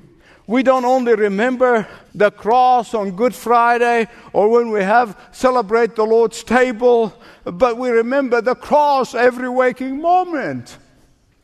We 0.47 0.63
don't 0.63 0.85
only 0.85 1.13
remember 1.13 1.87
the 2.15 2.31
cross 2.31 2.95
on 2.95 3.11
Good 3.11 3.35
Friday 3.35 4.07
or 4.33 4.49
when 4.49 4.71
we 4.71 4.81
have 4.81 5.15
celebrate 5.31 5.95
the 5.95 6.05
Lord's 6.05 6.43
table, 6.43 7.13
but 7.45 7.77
we 7.77 7.89
remember 7.89 8.41
the 8.41 8.55
cross 8.55 9.13
every 9.13 9.47
waking 9.47 10.01
moment. 10.01 10.79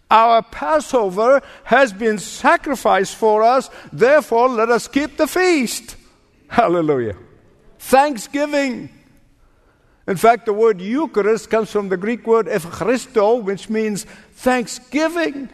Our 0.09 0.41
Passover 0.41 1.43
has 1.65 1.93
been 1.93 2.17
sacrificed 2.17 3.15
for 3.15 3.43
us, 3.43 3.69
therefore, 3.93 4.49
let 4.49 4.69
us 4.69 4.87
keep 4.87 5.17
the 5.17 5.27
feast. 5.27 5.97
Hallelujah. 6.47 7.15
Thanksgiving. 7.77 8.89
In 10.07 10.17
fact, 10.17 10.45
the 10.45 10.53
word 10.53 10.81
Eucharist 10.81 11.49
comes 11.49 11.71
from 11.71 11.89
the 11.89 11.97
Greek 11.97 12.27
word 12.27 12.45
Eucharisto, 12.47 13.41
which 13.41 13.69
means 13.69 14.05
thanksgiving. 14.33 15.49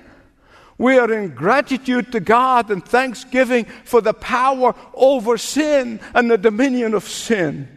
We 0.77 0.97
are 0.97 1.13
in 1.13 1.35
gratitude 1.35 2.11
to 2.11 2.19
God 2.19 2.71
and 2.71 2.83
thanksgiving 2.83 3.65
for 3.85 4.01
the 4.01 4.13
power 4.13 4.75
over 4.93 5.37
sin 5.37 5.99
and 6.13 6.29
the 6.29 6.37
dominion 6.37 6.93
of 6.93 7.07
sin. 7.07 7.67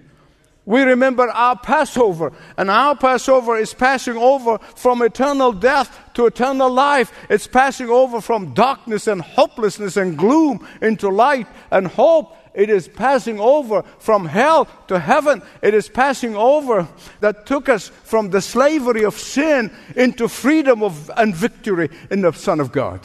We 0.67 0.81
remember 0.81 1.29
our 1.29 1.59
Passover, 1.59 2.33
and 2.57 2.71
our 2.71 2.97
Passover 2.97 3.59
is 3.59 3.75
passing 3.75 4.17
over 4.17 4.57
from 4.59 5.03
eternal 5.03 5.53
death 5.53 6.01
to 6.15 6.25
eternal 6.25 6.71
life. 6.71 7.13
It's 7.29 7.47
passing 7.47 7.91
over 7.91 8.23
from 8.23 8.55
darkness 8.55 9.07
and 9.07 9.21
hopelessness 9.21 9.99
and 9.99 10.17
gloom 10.17 10.67
into 10.81 11.11
light 11.11 11.47
and 11.71 11.87
hope. 11.87 12.35
It 12.55 12.71
is 12.71 12.87
passing 12.87 13.41
over 13.41 13.83
from 13.99 14.27
hell 14.27 14.69
to 14.87 15.01
heaven. 15.01 15.43
It 15.61 15.75
is 15.75 15.89
passing 15.89 16.37
over 16.37 16.87
that 17.19 17.47
took 17.47 17.69
us 17.69 17.89
from 17.89 18.31
the 18.31 18.41
slavery 18.41 19.05
of 19.05 19.19
sin 19.19 19.73
into 19.97 20.29
freedom 20.29 20.83
of, 20.85 21.11
and 21.17 21.35
victory 21.35 21.91
in 22.13 22.21
the 22.21 22.33
Son 22.33 22.61
of 22.61 22.71
God. 22.71 23.01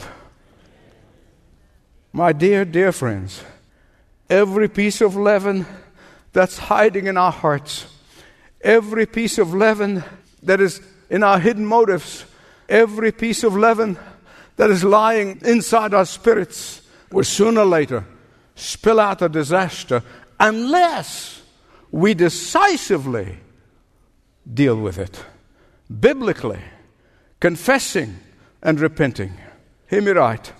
My 2.12 2.32
dear, 2.32 2.64
dear 2.64 2.92
friends, 2.92 3.42
every 4.28 4.68
piece 4.68 5.00
of 5.00 5.16
leaven 5.16 5.66
that's 6.32 6.58
hiding 6.58 7.08
in 7.08 7.16
our 7.16 7.32
hearts, 7.32 7.86
every 8.60 9.06
piece 9.06 9.36
of 9.38 9.52
leaven 9.52 10.04
that 10.44 10.60
is 10.60 10.80
in 11.08 11.24
our 11.24 11.40
hidden 11.40 11.66
motives, 11.66 12.24
every 12.68 13.10
piece 13.10 13.42
of 13.42 13.56
leaven 13.56 13.98
that 14.56 14.70
is 14.70 14.84
lying 14.84 15.40
inside 15.44 15.92
our 15.92 16.04
spirits 16.04 16.82
will 17.10 17.24
sooner 17.24 17.62
or 17.62 17.66
later 17.66 18.04
spill 18.60 19.00
out 19.00 19.22
a 19.22 19.28
disaster 19.28 20.02
unless 20.38 21.42
we 21.90 22.14
decisively 22.14 23.38
deal 24.52 24.76
with 24.76 24.98
it 24.98 25.24
biblically, 25.90 26.60
confessing 27.40 28.16
and 28.62 28.78
repenting. 28.78 29.32
Hear 29.88 30.02
me 30.02 30.12
right. 30.12 30.52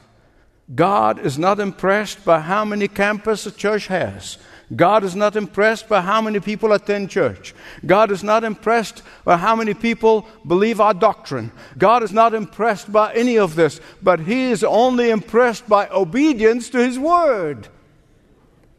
God 0.74 1.18
is 1.18 1.38
not 1.38 1.60
impressed 1.60 2.24
by 2.24 2.40
how 2.40 2.64
many 2.64 2.88
campus 2.88 3.46
a 3.46 3.52
church 3.52 3.86
has. 3.88 4.38
God 4.74 5.02
is 5.02 5.16
not 5.16 5.34
impressed 5.34 5.88
by 5.88 6.00
how 6.00 6.22
many 6.22 6.38
people 6.38 6.72
attend 6.72 7.10
church. 7.10 7.54
God 7.84 8.12
is 8.12 8.22
not 8.22 8.44
impressed 8.44 9.02
by 9.24 9.36
how 9.36 9.56
many 9.56 9.74
people 9.74 10.28
believe 10.46 10.80
our 10.80 10.94
doctrine. 10.94 11.50
God 11.76 12.04
is 12.04 12.12
not 12.12 12.34
impressed 12.34 12.92
by 12.92 13.12
any 13.14 13.36
of 13.36 13.56
this, 13.56 13.80
but 14.00 14.20
He 14.20 14.52
is 14.52 14.62
only 14.62 15.10
impressed 15.10 15.68
by 15.68 15.88
obedience 15.88 16.70
to 16.70 16.78
His 16.78 17.00
word. 17.00 17.68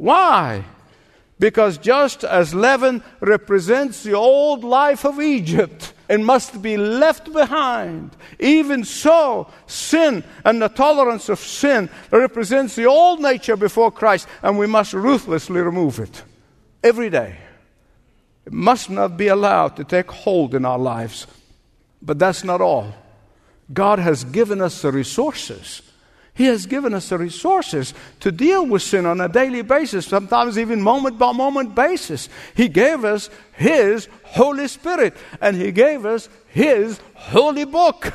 Why? 0.02 0.64
Because 1.38 1.78
just 1.78 2.24
as 2.24 2.56
leaven 2.56 3.04
represents 3.20 4.02
the 4.02 4.14
old 4.14 4.64
life 4.64 5.06
of 5.06 5.22
Egypt 5.22 5.94
and 6.10 6.26
must 6.26 6.60
be 6.60 6.76
left 6.76 7.32
behind, 7.32 8.10
even 8.40 8.84
so, 8.84 9.48
sin 9.68 10.24
and 10.44 10.60
the 10.60 10.70
tolerance 10.70 11.30
of 11.30 11.38
sin 11.38 11.88
represents 12.10 12.76
the 12.76 12.86
old 12.86 13.20
nature 13.20 13.56
before 13.56 13.92
Christ, 13.92 14.28
and 14.42 14.58
we 14.58 14.66
must 14.66 14.94
ruthlessly 14.94 15.62
remove 15.62 16.00
it 16.00 16.24
every 16.84 17.12
day. 17.12 17.38
It 18.48 18.54
must 18.54 18.90
not 18.90 19.18
be 19.18 19.28
allowed 19.28 19.76
to 19.76 19.84
take 19.84 20.10
hold 20.10 20.56
in 20.56 20.66
our 20.66 20.80
lives. 20.80 21.28
But 22.02 22.18
that's 22.18 22.44
not 22.44 22.60
all. 22.60 22.92
God 23.72 24.00
has 24.00 24.24
given 24.24 24.62
us 24.62 24.82
the 24.82 24.92
resources 24.92 25.84
he 26.42 26.48
has 26.48 26.66
given 26.66 26.96
us 26.96 27.08
the 27.10 27.20
resources 27.20 27.94
to 28.20 28.32
deal 28.32 28.66
with 28.66 28.82
sin 28.82 29.06
on 29.06 29.22
a 29.22 29.30
daily 29.30 29.62
basis, 29.62 30.08
sometimes 30.08 30.58
even 30.58 30.82
moment 30.82 31.20
by 31.20 31.32
moment 31.32 31.76
basis. 31.76 32.30
He 32.56 32.68
gave 32.68 33.06
us 33.06 33.30
His 33.54 34.08
Holy 34.24 34.68
Spirit 34.68 35.16
and 35.40 35.56
He 35.56 35.72
gave 35.72 36.04
us 36.04 36.30
His 36.48 37.00
holy 37.14 37.66
book. 37.66 38.12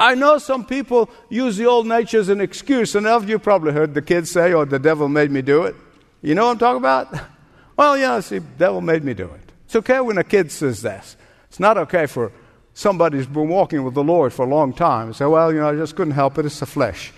I 0.00 0.14
know 0.14 0.38
some 0.38 0.64
people 0.64 1.10
use 1.28 1.58
the 1.58 1.66
old 1.66 1.86
nature 1.86 2.18
as 2.18 2.30
an 2.30 2.40
excuse, 2.40 2.94
and 2.94 3.06
of 3.06 3.28
you 3.28 3.38
probably 3.38 3.72
heard 3.72 3.92
the 3.92 4.00
kids 4.00 4.30
say, 4.30 4.54
Oh, 4.54 4.64
the 4.64 4.78
devil 4.78 5.10
made 5.10 5.30
me 5.30 5.42
do 5.42 5.64
it. 5.64 5.76
You 6.22 6.34
know 6.34 6.46
what 6.46 6.52
I'm 6.52 6.58
talking 6.58 6.78
about? 6.78 7.14
Well, 7.76 7.98
yeah, 7.98 8.20
see, 8.20 8.38
the 8.38 8.46
devil 8.56 8.80
made 8.80 9.02
me 9.02 9.14
do 9.14 9.24
it. 9.24 9.52
It's 9.66 9.74
okay 9.74 9.98
when 9.98 10.16
a 10.16 10.22
kid 10.22 10.52
says 10.52 10.80
this. 10.80 11.16
It's 11.48 11.58
not 11.58 11.76
okay 11.76 12.06
for 12.06 12.30
somebody 12.72 13.16
who's 13.16 13.26
been 13.26 13.48
walking 13.48 13.82
with 13.82 13.94
the 13.94 14.04
Lord 14.04 14.32
for 14.32 14.46
a 14.46 14.48
long 14.48 14.72
time 14.72 15.08
and 15.08 15.16
say, 15.16 15.26
Well, 15.26 15.52
you 15.52 15.58
know, 15.58 15.70
I 15.70 15.74
just 15.74 15.96
couldn't 15.96 16.14
help 16.14 16.38
it, 16.38 16.46
it's 16.46 16.60
the 16.60 16.66
flesh. 16.66 17.12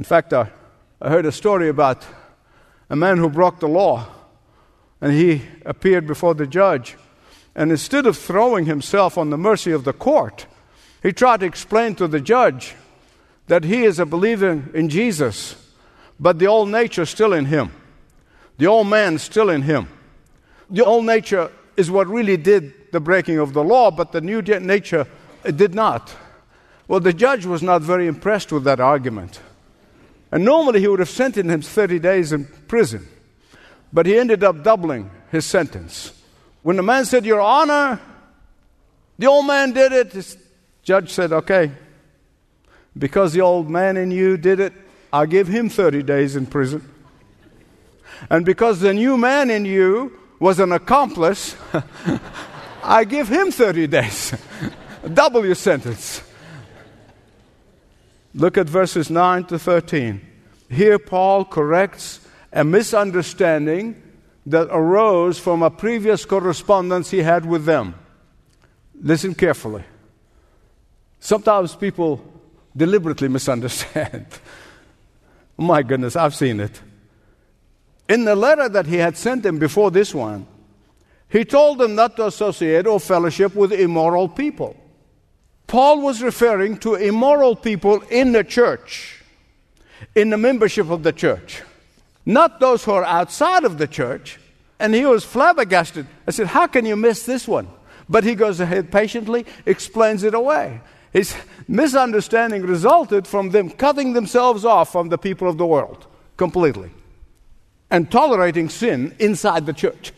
In 0.00 0.04
fact, 0.04 0.32
I, 0.32 0.50
I 1.02 1.10
heard 1.10 1.26
a 1.26 1.30
story 1.30 1.68
about 1.68 2.06
a 2.88 2.96
man 2.96 3.18
who 3.18 3.28
broke 3.28 3.60
the 3.60 3.68
law 3.68 4.06
and 4.98 5.12
he 5.12 5.42
appeared 5.66 6.06
before 6.06 6.34
the 6.34 6.46
judge. 6.46 6.96
And 7.54 7.70
instead 7.70 8.06
of 8.06 8.16
throwing 8.16 8.64
himself 8.64 9.18
on 9.18 9.28
the 9.28 9.36
mercy 9.36 9.72
of 9.72 9.84
the 9.84 9.92
court, 9.92 10.46
he 11.02 11.12
tried 11.12 11.40
to 11.40 11.46
explain 11.46 11.96
to 11.96 12.08
the 12.08 12.18
judge 12.18 12.76
that 13.48 13.64
he 13.64 13.82
is 13.82 13.98
a 13.98 14.06
believer 14.06 14.64
in 14.72 14.88
Jesus, 14.88 15.70
but 16.18 16.38
the 16.38 16.46
old 16.46 16.70
nature 16.70 17.02
is 17.02 17.10
still 17.10 17.34
in 17.34 17.44
him. 17.44 17.70
The 18.56 18.68
old 18.68 18.86
man 18.86 19.16
is 19.16 19.22
still 19.22 19.50
in 19.50 19.60
him. 19.60 19.86
The 20.70 20.82
old 20.82 21.04
nature 21.04 21.52
is 21.76 21.90
what 21.90 22.08
really 22.08 22.38
did 22.38 22.90
the 22.90 23.00
breaking 23.00 23.36
of 23.36 23.52
the 23.52 23.62
law, 23.62 23.90
but 23.90 24.12
the 24.12 24.22
new 24.22 24.40
nature 24.40 25.06
did 25.44 25.74
not. 25.74 26.16
Well, 26.88 27.00
the 27.00 27.12
judge 27.12 27.44
was 27.44 27.62
not 27.62 27.82
very 27.82 28.06
impressed 28.06 28.50
with 28.50 28.64
that 28.64 28.80
argument. 28.80 29.40
And 30.32 30.44
normally 30.44 30.80
he 30.80 30.88
would 30.88 31.00
have 31.00 31.10
sentenced 31.10 31.50
him 31.50 31.62
30 31.62 31.98
days 31.98 32.32
in 32.32 32.46
prison. 32.68 33.06
But 33.92 34.06
he 34.06 34.16
ended 34.16 34.44
up 34.44 34.62
doubling 34.62 35.10
his 35.30 35.44
sentence. 35.44 36.12
When 36.62 36.76
the 36.76 36.82
man 36.82 37.04
said, 37.04 37.24
Your 37.24 37.40
Honor, 37.40 38.00
the 39.18 39.26
old 39.26 39.46
man 39.46 39.72
did 39.72 39.92
it, 39.92 40.10
the 40.12 40.36
judge 40.82 41.10
said, 41.10 41.32
Okay, 41.32 41.72
because 42.96 43.32
the 43.32 43.40
old 43.40 43.68
man 43.68 43.96
in 43.96 44.10
you 44.10 44.36
did 44.36 44.60
it, 44.60 44.72
I'll 45.12 45.26
give 45.26 45.48
him 45.48 45.68
30 45.68 46.02
days 46.04 46.36
in 46.36 46.46
prison. 46.46 46.88
And 48.28 48.44
because 48.44 48.80
the 48.80 48.94
new 48.94 49.16
man 49.16 49.50
in 49.50 49.64
you 49.64 50.18
was 50.38 50.60
an 50.60 50.72
accomplice, 50.72 51.56
I 52.84 53.04
give 53.04 53.28
him 53.28 53.50
30 53.50 53.86
days. 53.88 54.34
Double 55.14 55.44
your 55.44 55.54
sentence. 55.54 56.22
Look 58.34 58.56
at 58.56 58.68
verses 58.68 59.10
9 59.10 59.44
to 59.44 59.58
13. 59.58 60.20
Here, 60.68 60.98
Paul 60.98 61.44
corrects 61.44 62.20
a 62.52 62.64
misunderstanding 62.64 64.00
that 64.46 64.68
arose 64.70 65.38
from 65.38 65.62
a 65.62 65.70
previous 65.70 66.24
correspondence 66.24 67.10
he 67.10 67.18
had 67.18 67.44
with 67.44 67.64
them. 67.64 67.94
Listen 69.00 69.34
carefully. 69.34 69.84
Sometimes 71.18 71.74
people 71.74 72.24
deliberately 72.76 73.28
misunderstand. 73.28 74.26
My 75.58 75.82
goodness, 75.82 76.16
I've 76.16 76.34
seen 76.34 76.60
it. 76.60 76.80
In 78.08 78.24
the 78.24 78.34
letter 78.34 78.68
that 78.68 78.86
he 78.86 78.96
had 78.96 79.16
sent 79.16 79.42
them 79.42 79.58
before 79.58 79.90
this 79.90 80.14
one, 80.14 80.46
he 81.28 81.44
told 81.44 81.78
them 81.78 81.94
not 81.94 82.16
to 82.16 82.26
associate 82.26 82.86
or 82.86 82.98
fellowship 82.98 83.54
with 83.54 83.72
immoral 83.72 84.28
people. 84.28 84.76
Paul 85.70 86.00
was 86.00 86.20
referring 86.20 86.78
to 86.78 86.96
immoral 86.96 87.54
people 87.54 88.00
in 88.10 88.32
the 88.32 88.42
church, 88.42 89.22
in 90.16 90.30
the 90.30 90.36
membership 90.36 90.90
of 90.90 91.04
the 91.04 91.12
church, 91.12 91.62
not 92.26 92.58
those 92.58 92.82
who 92.82 92.90
are 92.90 93.04
outside 93.04 93.62
of 93.62 93.78
the 93.78 93.86
church. 93.86 94.40
And 94.80 94.92
he 94.92 95.06
was 95.06 95.24
flabbergasted. 95.24 96.08
I 96.26 96.32
said, 96.32 96.48
How 96.48 96.66
can 96.66 96.86
you 96.86 96.96
miss 96.96 97.24
this 97.24 97.46
one? 97.46 97.68
But 98.08 98.24
he 98.24 98.34
goes 98.34 98.58
ahead 98.58 98.90
patiently, 98.90 99.46
explains 99.64 100.24
it 100.24 100.34
away. 100.34 100.80
His 101.12 101.36
misunderstanding 101.68 102.62
resulted 102.62 103.28
from 103.28 103.50
them 103.50 103.70
cutting 103.70 104.12
themselves 104.12 104.64
off 104.64 104.90
from 104.90 105.08
the 105.08 105.18
people 105.18 105.48
of 105.48 105.56
the 105.56 105.66
world 105.66 106.04
completely 106.36 106.90
and 107.92 108.10
tolerating 108.10 108.68
sin 108.68 109.14
inside 109.20 109.66
the 109.66 109.72
church 109.72 110.12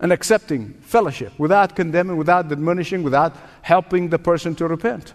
and 0.00 0.12
accepting 0.12 0.74
fellowship 0.80 1.32
without 1.38 1.74
condemning, 1.74 2.16
without 2.16 2.50
admonishing, 2.50 3.02
without 3.02 3.34
helping 3.62 4.08
the 4.08 4.18
person 4.18 4.54
to 4.56 4.66
repent. 4.66 5.14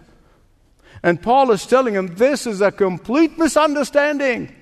And 1.02 1.20
Paul 1.20 1.50
is 1.50 1.66
telling 1.66 1.94
him 1.94 2.14
this 2.16 2.46
is 2.46 2.60
a 2.60 2.72
complete 2.72 3.38
misunderstanding. 3.38 4.54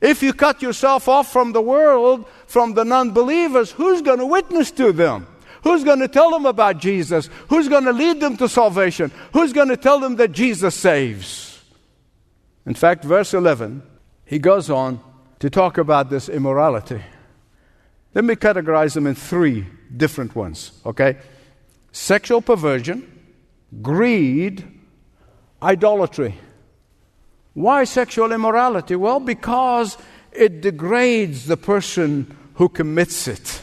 If 0.00 0.22
you 0.22 0.32
cut 0.32 0.60
yourself 0.62 1.08
off 1.08 1.32
from 1.32 1.52
the 1.52 1.62
world, 1.62 2.26
from 2.46 2.74
the 2.74 2.84
non 2.84 3.12
believers, 3.12 3.70
who's 3.70 4.02
going 4.02 4.18
to 4.18 4.26
witness 4.26 4.70
to 4.72 4.92
them? 4.92 5.26
Who's 5.62 5.84
going 5.84 6.00
to 6.00 6.08
tell 6.08 6.30
them 6.30 6.44
about 6.44 6.78
Jesus? 6.78 7.30
Who's 7.48 7.68
going 7.68 7.84
to 7.84 7.92
lead 7.92 8.20
them 8.20 8.36
to 8.36 8.48
salvation? 8.48 9.10
Who's 9.32 9.54
going 9.54 9.68
to 9.68 9.78
tell 9.78 9.98
them 9.98 10.16
that 10.16 10.32
Jesus 10.32 10.74
saves? 10.74 11.62
In 12.66 12.74
fact, 12.74 13.04
verse 13.04 13.32
11, 13.32 13.82
he 14.26 14.38
goes 14.38 14.68
on 14.68 15.00
to 15.38 15.48
talk 15.48 15.78
about 15.78 16.10
this 16.10 16.28
immorality. 16.28 17.02
Let 18.14 18.24
me 18.24 18.36
categorize 18.36 18.94
them 18.94 19.06
in 19.06 19.16
three 19.16 19.66
different 19.94 20.36
ones, 20.36 20.72
okay? 20.86 21.18
Sexual 21.90 22.42
perversion, 22.42 23.02
greed, 23.82 24.64
idolatry. 25.60 26.36
Why 27.54 27.84
sexual 27.84 28.32
immorality? 28.32 28.96
Well, 28.96 29.20
because 29.20 29.96
it 30.32 30.60
degrades 30.60 31.46
the 31.46 31.56
person 31.56 32.36
who 32.54 32.68
commits 32.68 33.26
it 33.28 33.62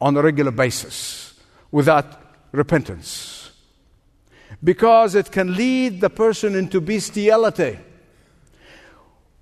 on 0.00 0.16
a 0.16 0.22
regular 0.22 0.50
basis 0.50 1.38
without 1.70 2.20
repentance. 2.52 3.50
Because 4.62 5.14
it 5.14 5.30
can 5.30 5.56
lead 5.56 6.00
the 6.00 6.10
person 6.10 6.54
into 6.54 6.80
bestiality 6.80 7.78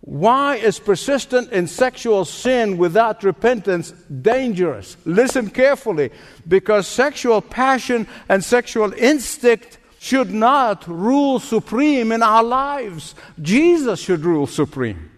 why 0.03 0.57
is 0.57 0.81
persistent 0.81 1.53
in 1.53 1.69
sexual 1.69 2.25
sin 2.25 2.77
without 2.77 3.23
repentance 3.23 3.93
dangerous? 3.93 4.97
Listen 5.05 5.49
carefully, 5.49 6.11
because 6.47 6.89
sexual 6.89 7.41
passion 7.41 8.09
and 8.29 8.43
sexual 8.43 8.93
instinct 8.95 9.79
should 10.01 10.33
not 10.33 10.89
rule 10.89 11.39
supreme 11.39 12.11
in 12.11 12.21
our 12.21 12.43
lives. 12.43 13.15
Jesus 13.41 14.01
should 14.01 14.25
rule 14.25 14.49
supreme. 14.49 15.09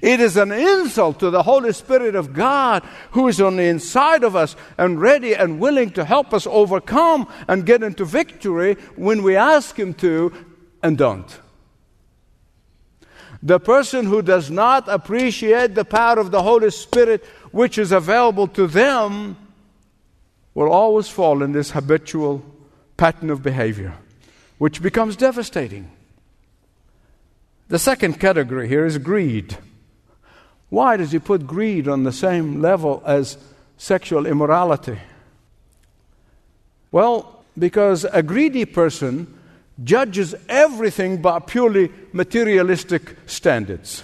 It 0.00 0.20
is 0.20 0.36
an 0.36 0.52
insult 0.52 1.18
to 1.18 1.30
the 1.30 1.42
Holy 1.42 1.72
Spirit 1.72 2.14
of 2.14 2.32
God 2.32 2.84
who 3.10 3.26
is 3.26 3.40
on 3.40 3.56
the 3.56 3.64
inside 3.64 4.22
of 4.22 4.36
us 4.36 4.54
and 4.78 5.00
ready 5.00 5.34
and 5.34 5.58
willing 5.58 5.90
to 5.92 6.04
help 6.04 6.32
us 6.32 6.46
overcome 6.46 7.26
and 7.48 7.66
get 7.66 7.82
into 7.82 8.04
victory 8.04 8.74
when 8.94 9.24
we 9.24 9.34
ask 9.34 9.76
Him 9.76 9.92
to 9.94 10.32
and 10.84 10.96
don't. 10.96 11.40
The 13.42 13.58
person 13.58 14.06
who 14.06 14.20
does 14.20 14.50
not 14.50 14.88
appreciate 14.88 15.74
the 15.74 15.84
power 15.84 16.18
of 16.18 16.30
the 16.30 16.42
Holy 16.42 16.70
Spirit 16.70 17.24
which 17.52 17.78
is 17.78 17.90
available 17.90 18.46
to 18.48 18.66
them 18.66 19.36
will 20.54 20.70
always 20.70 21.08
fall 21.08 21.42
in 21.42 21.52
this 21.52 21.70
habitual 21.70 22.44
pattern 22.96 23.30
of 23.30 23.42
behavior, 23.42 23.94
which 24.58 24.82
becomes 24.82 25.16
devastating. 25.16 25.90
The 27.68 27.78
second 27.78 28.20
category 28.20 28.68
here 28.68 28.84
is 28.84 28.98
greed. 28.98 29.56
Why 30.68 30.96
does 30.96 31.12
he 31.12 31.18
put 31.18 31.46
greed 31.46 31.88
on 31.88 32.04
the 32.04 32.12
same 32.12 32.60
level 32.60 33.02
as 33.06 33.38
sexual 33.78 34.26
immorality? 34.26 34.98
Well, 36.92 37.44
because 37.58 38.04
a 38.04 38.22
greedy 38.22 38.64
person 38.64 39.39
judges 39.82 40.34
everything 40.48 41.22
by 41.22 41.38
purely 41.38 41.90
materialistic 42.12 43.16
standards. 43.26 44.02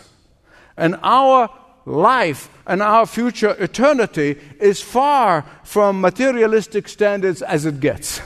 And 0.77 0.97
our 1.03 1.51
life 1.85 2.49
and 2.67 2.83
our 2.83 3.07
future 3.07 3.57
eternity 3.59 4.39
is 4.61 4.83
far 4.83 5.47
from 5.65 6.01
materialistic 6.01 6.89
standards 6.89 7.43
as 7.43 7.65
it 7.65 7.81
gets. 7.81 8.21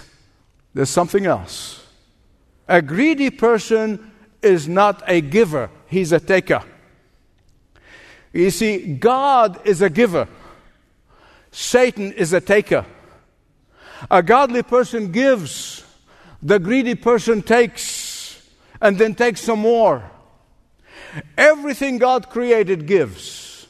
There's 0.74 0.90
something 0.90 1.26
else. 1.26 1.86
A 2.68 2.80
greedy 2.80 3.30
person 3.30 4.12
is 4.42 4.68
not 4.68 5.02
a 5.06 5.20
giver, 5.20 5.70
he's 5.86 6.12
a 6.12 6.20
taker. 6.20 6.62
You 8.32 8.50
see, 8.50 8.94
God 8.94 9.60
is 9.66 9.82
a 9.82 9.90
giver, 9.90 10.28
Satan 11.50 12.12
is 12.12 12.32
a 12.32 12.40
taker. 12.40 12.86
A 14.10 14.22
godly 14.22 14.62
person 14.62 15.12
gives 15.12 15.84
the 16.42 16.58
greedy 16.58 16.94
person 16.94 17.42
takes 17.42 18.48
and 18.80 18.98
then 18.98 19.14
takes 19.14 19.42
some 19.42 19.60
more. 19.60 20.10
Everything 21.36 21.98
God 21.98 22.30
created 22.30 22.86
gives. 22.86 23.66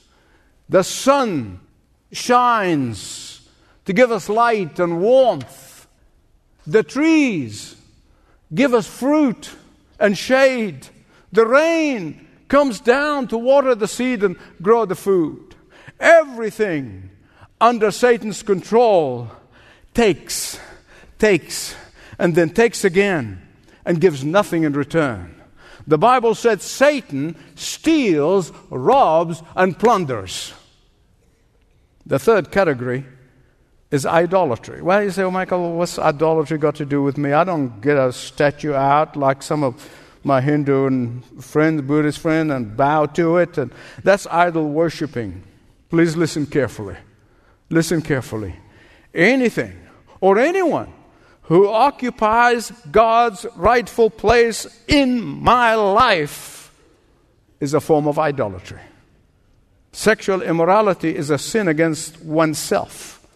The 0.69 0.85
sun 0.85 1.61
shines 2.13 3.49
to 3.87 3.93
give 3.93 4.13
us 4.13 4.29
light 4.29 4.79
and 4.79 5.01
warmth. 5.01 5.87
The 6.67 6.83
trees 6.83 7.77
give 8.55 8.75
us 8.75 8.87
fruit 8.87 9.51
and 9.99 10.17
shade. 10.17 10.87
The 11.33 11.47
rain 11.47 12.27
comes 12.49 12.81
down 12.81 13.29
to 13.29 13.39
water 13.39 13.75
the 13.75 13.89
seed 13.89 14.23
and 14.23 14.37
grow 14.61 14.85
the 14.85 14.95
food. 14.95 15.55
Everything 15.99 17.11
under 17.61 17.91
Satan's 17.91 18.43
control 18.43 19.31
takes, 19.95 20.59
takes, 21.19 21.75
and 22.21 22.35
then 22.35 22.51
takes 22.51 22.85
again 22.85 23.41
and 23.85 24.01
gives 24.01 24.23
nothing 24.23 24.63
in 24.63 24.75
return. 24.75 25.35
The 25.87 25.97
Bible 25.99 26.35
said 26.35 26.61
Satan 26.61 27.35
steals, 27.55 28.53
robs, 28.69 29.43
and 29.57 29.77
plunders. 29.77 30.53
The 32.05 32.19
third 32.19 32.53
category 32.53 33.07
is 33.91 34.05
idolatry. 34.05 34.83
Well, 34.83 35.03
you 35.03 35.11
say, 35.11 35.23
oh, 35.23 35.31
Michael, 35.31 35.77
what's 35.77 35.99
idolatry 35.99 36.59
got 36.59 36.75
to 36.77 36.85
do 36.85 37.03
with 37.03 37.17
me? 37.17 37.33
I 37.33 37.43
don't 37.43 37.81
get 37.81 37.97
a 37.97 38.13
statue 38.13 38.75
out 38.75 39.17
like 39.17 39.43
some 39.43 39.65
of 39.65 39.91
my 40.23 40.43
Hindu 40.43 40.87
and 40.87 41.87
Buddhist 41.87 42.19
friend, 42.19 42.53
and 42.53 42.77
bow 42.77 43.07
to 43.07 43.39
it. 43.39 43.57
And 43.57 43.73
that's 44.05 44.27
idol 44.27 44.69
worshiping. 44.69 45.43
Please 45.89 46.19
listen 46.19 46.45
carefully. 46.45 46.97
Listen 47.71 48.03
carefully. 48.03 48.57
Anything 49.15 49.81
or 50.21 50.39
anyone 50.39 50.93
who 51.51 51.69
occupies 51.69 52.71
God's 52.93 53.45
rightful 53.57 54.09
place 54.09 54.69
in 54.87 55.21
my 55.21 55.75
life 55.75 56.73
is 57.59 57.75
a 57.75 57.81
form 57.81 58.07
of 58.07 58.21
idolatry. 58.21 58.79
Sexual 59.91 60.43
immorality 60.43 61.17
is 61.17 61.29
a 61.29 61.39
sin 61.39 61.67
against 61.67 62.23
oneself. 62.23 63.27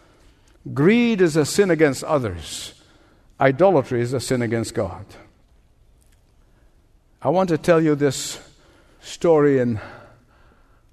Greed 0.73 1.19
is 1.19 1.35
a 1.35 1.43
sin 1.43 1.69
against 1.69 2.05
others. 2.05 2.81
Idolatry 3.37 3.99
is 3.99 4.13
a 4.13 4.21
sin 4.21 4.41
against 4.41 4.73
God. 4.73 5.05
I 7.21 7.27
want 7.27 7.49
to 7.49 7.57
tell 7.57 7.83
you 7.83 7.95
this 7.95 8.39
story 9.01 9.59
and 9.59 9.77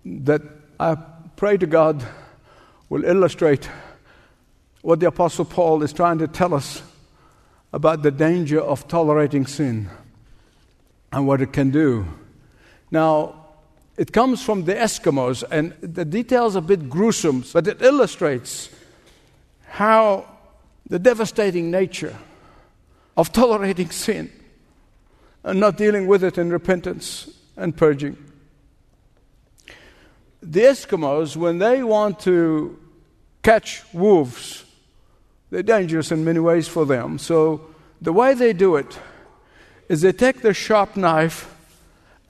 that 0.05 0.43
I 0.81 0.97
pray 1.37 1.57
to 1.57 1.69
God 1.69 2.05
will 2.89 3.05
illustrate 3.05 3.69
what 4.81 4.99
the 4.99 5.07
Apostle 5.07 5.45
Paul 5.45 5.85
is 5.85 5.93
trying 5.93 6.19
to 6.19 6.27
tell 6.27 6.53
us 6.53 6.83
about 7.73 8.03
the 8.03 8.11
danger 8.11 8.61
of 8.61 8.87
tolerating 8.89 9.47
sin 9.47 9.89
and 11.11 11.27
what 11.27 11.41
it 11.41 11.53
can 11.53 11.71
do. 11.71 12.07
Now, 12.91 13.43
it 13.97 14.13
comes 14.13 14.43
from 14.43 14.65
the 14.65 14.75
Eskimos, 14.75 15.45
and 15.51 15.73
the 15.81 16.05
details 16.05 16.57
are 16.57 16.61
a 16.61 16.63
bit 16.63 16.89
gruesome, 16.89 17.45
but 17.53 17.67
it 17.67 17.83
illustrates 17.83 18.71
how 19.69 20.27
the 20.89 20.99
devastating 20.99 21.71
nature 21.71 22.17
of 23.17 23.33
tolerating 23.33 23.91
sin 24.05 24.31
and 25.45 25.61
not 25.61 25.77
dealing 25.77 26.07
with 26.07 26.23
it 26.23 26.39
in 26.39 26.51
repentance 26.51 27.31
and 27.57 27.77
purging. 27.77 28.17
The 30.43 30.61
Eskimos, 30.61 31.37
when 31.37 31.59
they 31.59 31.83
want 31.83 32.21
to 32.21 32.79
catch 33.43 33.83
wolves, 33.93 34.65
they're 35.53 35.62
dangerous 35.62 36.11
in 36.11 36.25
many 36.25 36.38
ways 36.38 36.67
for 36.67 36.87
them. 36.87 37.19
So 37.19 37.61
the 38.01 38.12
way 38.12 38.33
they 38.33 38.55
do 38.55 38.77
it 38.77 38.99
is 39.87 40.01
they 40.01 40.12
take 40.12 40.41
their 40.41 40.55
sharp 40.55 40.97
knife 40.97 41.55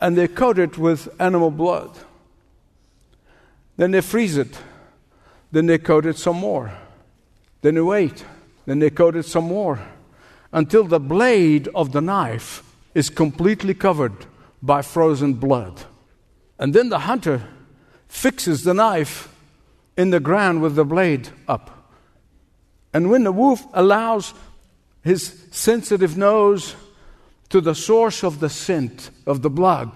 and 0.00 0.18
they 0.18 0.26
coat 0.26 0.58
it 0.58 0.76
with 0.76 1.08
animal 1.20 1.52
blood. 1.52 1.96
Then 3.76 3.92
they 3.92 4.00
freeze 4.00 4.36
it. 4.36 4.58
Then 5.52 5.66
they 5.66 5.78
coat 5.78 6.04
it 6.04 6.18
some 6.18 6.34
more. 6.34 6.72
Then 7.60 7.76
they 7.76 7.80
wait. 7.80 8.24
Then 8.66 8.80
they 8.80 8.90
coat 8.90 9.14
it 9.14 9.24
some 9.24 9.44
more 9.44 9.78
until 10.52 10.82
the 10.82 10.98
blade 10.98 11.68
of 11.76 11.92
the 11.92 12.00
knife 12.00 12.64
is 12.92 13.08
completely 13.08 13.72
covered 13.72 14.26
by 14.60 14.82
frozen 14.82 15.34
blood. 15.34 15.84
And 16.58 16.74
then 16.74 16.88
the 16.88 16.98
hunter 16.98 17.46
fixes 18.08 18.64
the 18.64 18.74
knife 18.74 19.32
in 19.96 20.10
the 20.10 20.18
ground 20.18 20.60
with 20.60 20.74
the 20.74 20.84
blade 20.84 21.28
up. 21.46 21.81
And 22.92 23.10
when 23.10 23.24
the 23.24 23.32
wolf 23.32 23.64
allows 23.72 24.34
his 25.02 25.46
sensitive 25.50 26.16
nose 26.16 26.76
to 27.48 27.60
the 27.60 27.74
source 27.74 28.22
of 28.22 28.40
the 28.40 28.48
scent 28.48 29.10
of 29.26 29.42
the 29.42 29.50
blood 29.50 29.90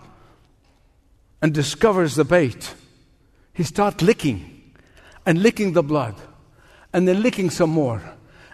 and 1.41 1.53
discovers 1.53 2.15
the 2.15 2.25
bait, 2.25 2.75
he 3.53 3.63
starts 3.63 4.03
licking 4.03 4.73
and 5.25 5.43
licking 5.43 5.73
the 5.73 5.83
blood 5.83 6.15
and 6.93 7.07
then 7.07 7.23
licking 7.23 7.51
some 7.51 7.71
more 7.71 8.03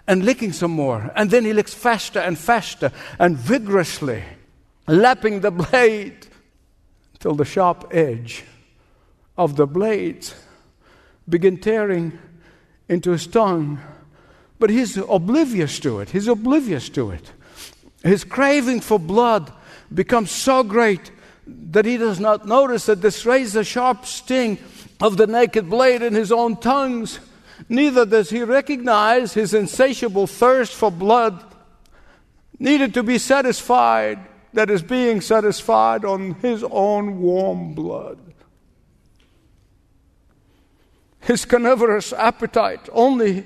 and 0.07 0.25
licking 0.25 0.51
some 0.51 0.71
more. 0.71 1.11
And 1.15 1.29
then 1.31 1.45
he 1.45 1.53
licks 1.53 1.73
faster 1.73 2.19
and 2.19 2.37
faster 2.37 2.91
and 3.19 3.37
vigorously, 3.37 4.23
lapping 4.87 5.39
the 5.41 5.51
blade 5.51 6.27
till 7.19 7.35
the 7.35 7.45
sharp 7.45 7.87
edge 7.91 8.43
of 9.37 9.55
the 9.55 9.65
blades 9.65 10.35
begin 11.27 11.57
tearing 11.57 12.17
into 12.89 13.11
his 13.11 13.27
tongue. 13.27 13.79
But 14.59 14.69
he's 14.69 14.97
oblivious 14.97 15.79
to 15.79 15.99
it. 15.99 16.09
He's 16.11 16.27
oblivious 16.27 16.89
to 16.89 17.11
it. 17.11 17.31
His 18.03 18.23
craving 18.23 18.81
for 18.81 18.99
blood 18.99 19.51
becomes 19.93 20.31
so 20.31 20.63
great 20.63 21.11
that 21.47 21.85
he 21.85 21.97
does 21.97 22.19
not 22.19 22.47
notice 22.47 22.85
that 22.85 23.01
this 23.01 23.25
razor 23.25 23.63
sharp 23.63 24.05
sting 24.05 24.57
of 25.01 25.17
the 25.17 25.27
naked 25.27 25.69
blade 25.69 26.01
in 26.01 26.13
his 26.13 26.31
own 26.31 26.57
tongues. 26.57 27.19
Neither 27.69 28.05
does 28.05 28.29
he 28.29 28.43
recognize 28.43 29.33
his 29.33 29.53
insatiable 29.53 30.27
thirst 30.27 30.73
for 30.73 30.91
blood 30.91 31.43
needed 32.59 32.93
to 32.93 33.03
be 33.03 33.17
satisfied 33.17 34.19
that 34.53 34.69
is 34.69 34.81
being 34.81 35.19
satisfied 35.19 36.05
on 36.05 36.35
his 36.35 36.63
own 36.63 37.19
warm 37.19 37.73
blood. 37.73 38.19
His 41.21 41.45
carnivorous 41.45 42.13
appetite 42.13 42.87
only 42.91 43.45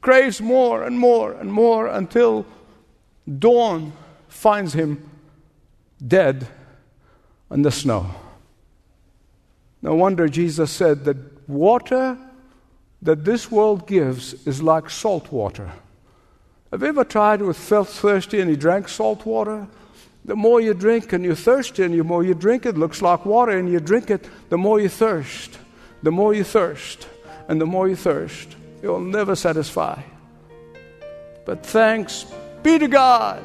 craves 0.00 0.40
more 0.40 0.82
and 0.82 0.98
more 0.98 1.32
and 1.32 1.52
more 1.52 1.86
until 1.86 2.46
dawn 3.38 3.92
finds 4.28 4.72
him 4.72 5.10
dead 6.06 6.46
on 7.50 7.62
the 7.62 7.70
snow. 7.70 8.14
No 9.82 9.94
wonder 9.94 10.28
Jesus 10.28 10.70
said 10.70 11.04
that 11.04 11.48
water 11.48 12.18
that 13.02 13.24
this 13.24 13.50
world 13.50 13.86
gives 13.86 14.34
is 14.46 14.62
like 14.62 14.90
salt 14.90 15.30
water. 15.32 15.70
Have 16.72 16.82
you 16.82 16.88
ever 16.88 17.04
tried 17.04 17.40
with 17.40 17.56
felt 17.56 17.88
thirsty 17.88 18.40
and 18.40 18.50
you 18.50 18.56
drank 18.56 18.88
salt 18.88 19.24
water? 19.24 19.66
The 20.24 20.36
more 20.36 20.60
you 20.60 20.74
drink 20.74 21.12
and 21.12 21.24
you're 21.24 21.34
thirsty 21.34 21.84
and 21.84 21.94
the 21.94 22.04
more 22.04 22.22
you 22.22 22.34
drink 22.34 22.66
it, 22.66 22.76
looks 22.76 23.00
like 23.00 23.24
water 23.24 23.56
and 23.56 23.70
you 23.70 23.80
drink 23.80 24.10
it, 24.10 24.28
the 24.50 24.58
more 24.58 24.80
you 24.80 24.88
thirst. 24.88 25.58
The 26.02 26.10
more 26.10 26.34
you 26.34 26.44
thirst 26.44 27.08
and 27.48 27.60
the 27.60 27.66
more 27.66 27.88
you 27.88 27.96
thirst, 27.96 28.56
you'll 28.82 29.00
never 29.00 29.34
satisfy. 29.34 30.00
But 31.44 31.64
thanks 31.64 32.26
be 32.62 32.78
to 32.78 32.88
God 32.88 33.42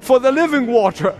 for 0.00 0.18
the 0.18 0.32
living 0.32 0.66
water, 0.66 1.18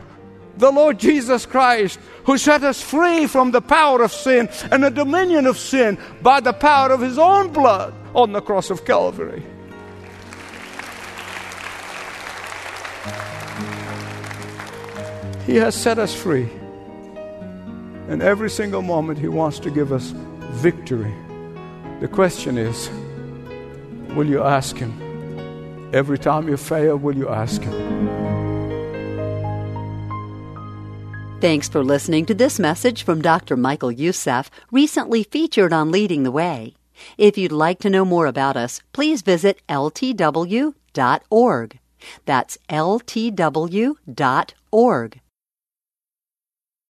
the 0.57 0.71
Lord 0.71 0.99
Jesus 0.99 1.47
Christ, 1.47 1.99
who 2.25 2.39
set 2.39 2.65
us 2.65 2.83
free 2.83 3.27
from 3.27 3.51
the 3.51 3.61
power 3.61 4.03
of 4.03 4.13
sin 4.13 4.49
and 4.71 4.83
the 4.83 4.91
dominion 4.91 5.47
of 5.47 5.59
sin 5.59 5.99
by 6.23 6.41
the 6.41 6.53
power 6.53 6.91
of 6.91 7.01
his 7.01 7.19
own 7.19 7.53
blood 7.53 7.95
on 8.15 8.33
the 8.33 8.41
cross 8.41 8.71
of 8.71 8.85
Calvary. 8.85 9.43
He 15.49 15.57
has 15.57 15.75
set 15.75 15.99
us 15.99 16.15
free. 16.15 16.47
And 18.09 18.23
every 18.23 18.51
single 18.51 18.83
moment, 18.83 19.19
He 19.19 19.29
wants 19.29 19.59
to 19.61 19.71
give 19.71 19.93
us 19.93 20.13
victory. 20.51 21.15
The 22.01 22.09
question 22.09 22.59
is 22.59 22.91
will 24.15 24.27
you 24.27 24.43
ask 24.43 24.77
Him? 24.77 24.93
Every 25.93 26.19
time 26.19 26.49
you 26.49 26.57
fail, 26.57 26.97
will 26.97 27.17
you 27.17 27.29
ask 27.29 27.63
Him? 27.63 28.29
Thanks 31.41 31.69
for 31.69 31.85
listening 31.85 32.27
to 32.27 32.35
this 32.35 32.59
message 32.59 33.05
from 33.05 33.23
Dr. 33.23 33.57
Michael 33.57 33.93
Youssef, 33.93 34.51
recently 34.73 35.23
featured 35.23 35.73
on 35.73 35.93
Leading 35.93 36.25
the 36.25 36.33
Way. 36.33 36.75
If 37.17 37.39
you'd 37.39 37.53
like 37.53 37.79
to 37.81 37.91
know 37.91 38.05
more 38.05 38.27
about 38.27 38.57
us, 38.57 38.83
please 38.93 39.23
visit 39.23 39.63
ltw.org. 39.69 40.75
That's 42.25 42.59
ltw.org. 42.69 43.91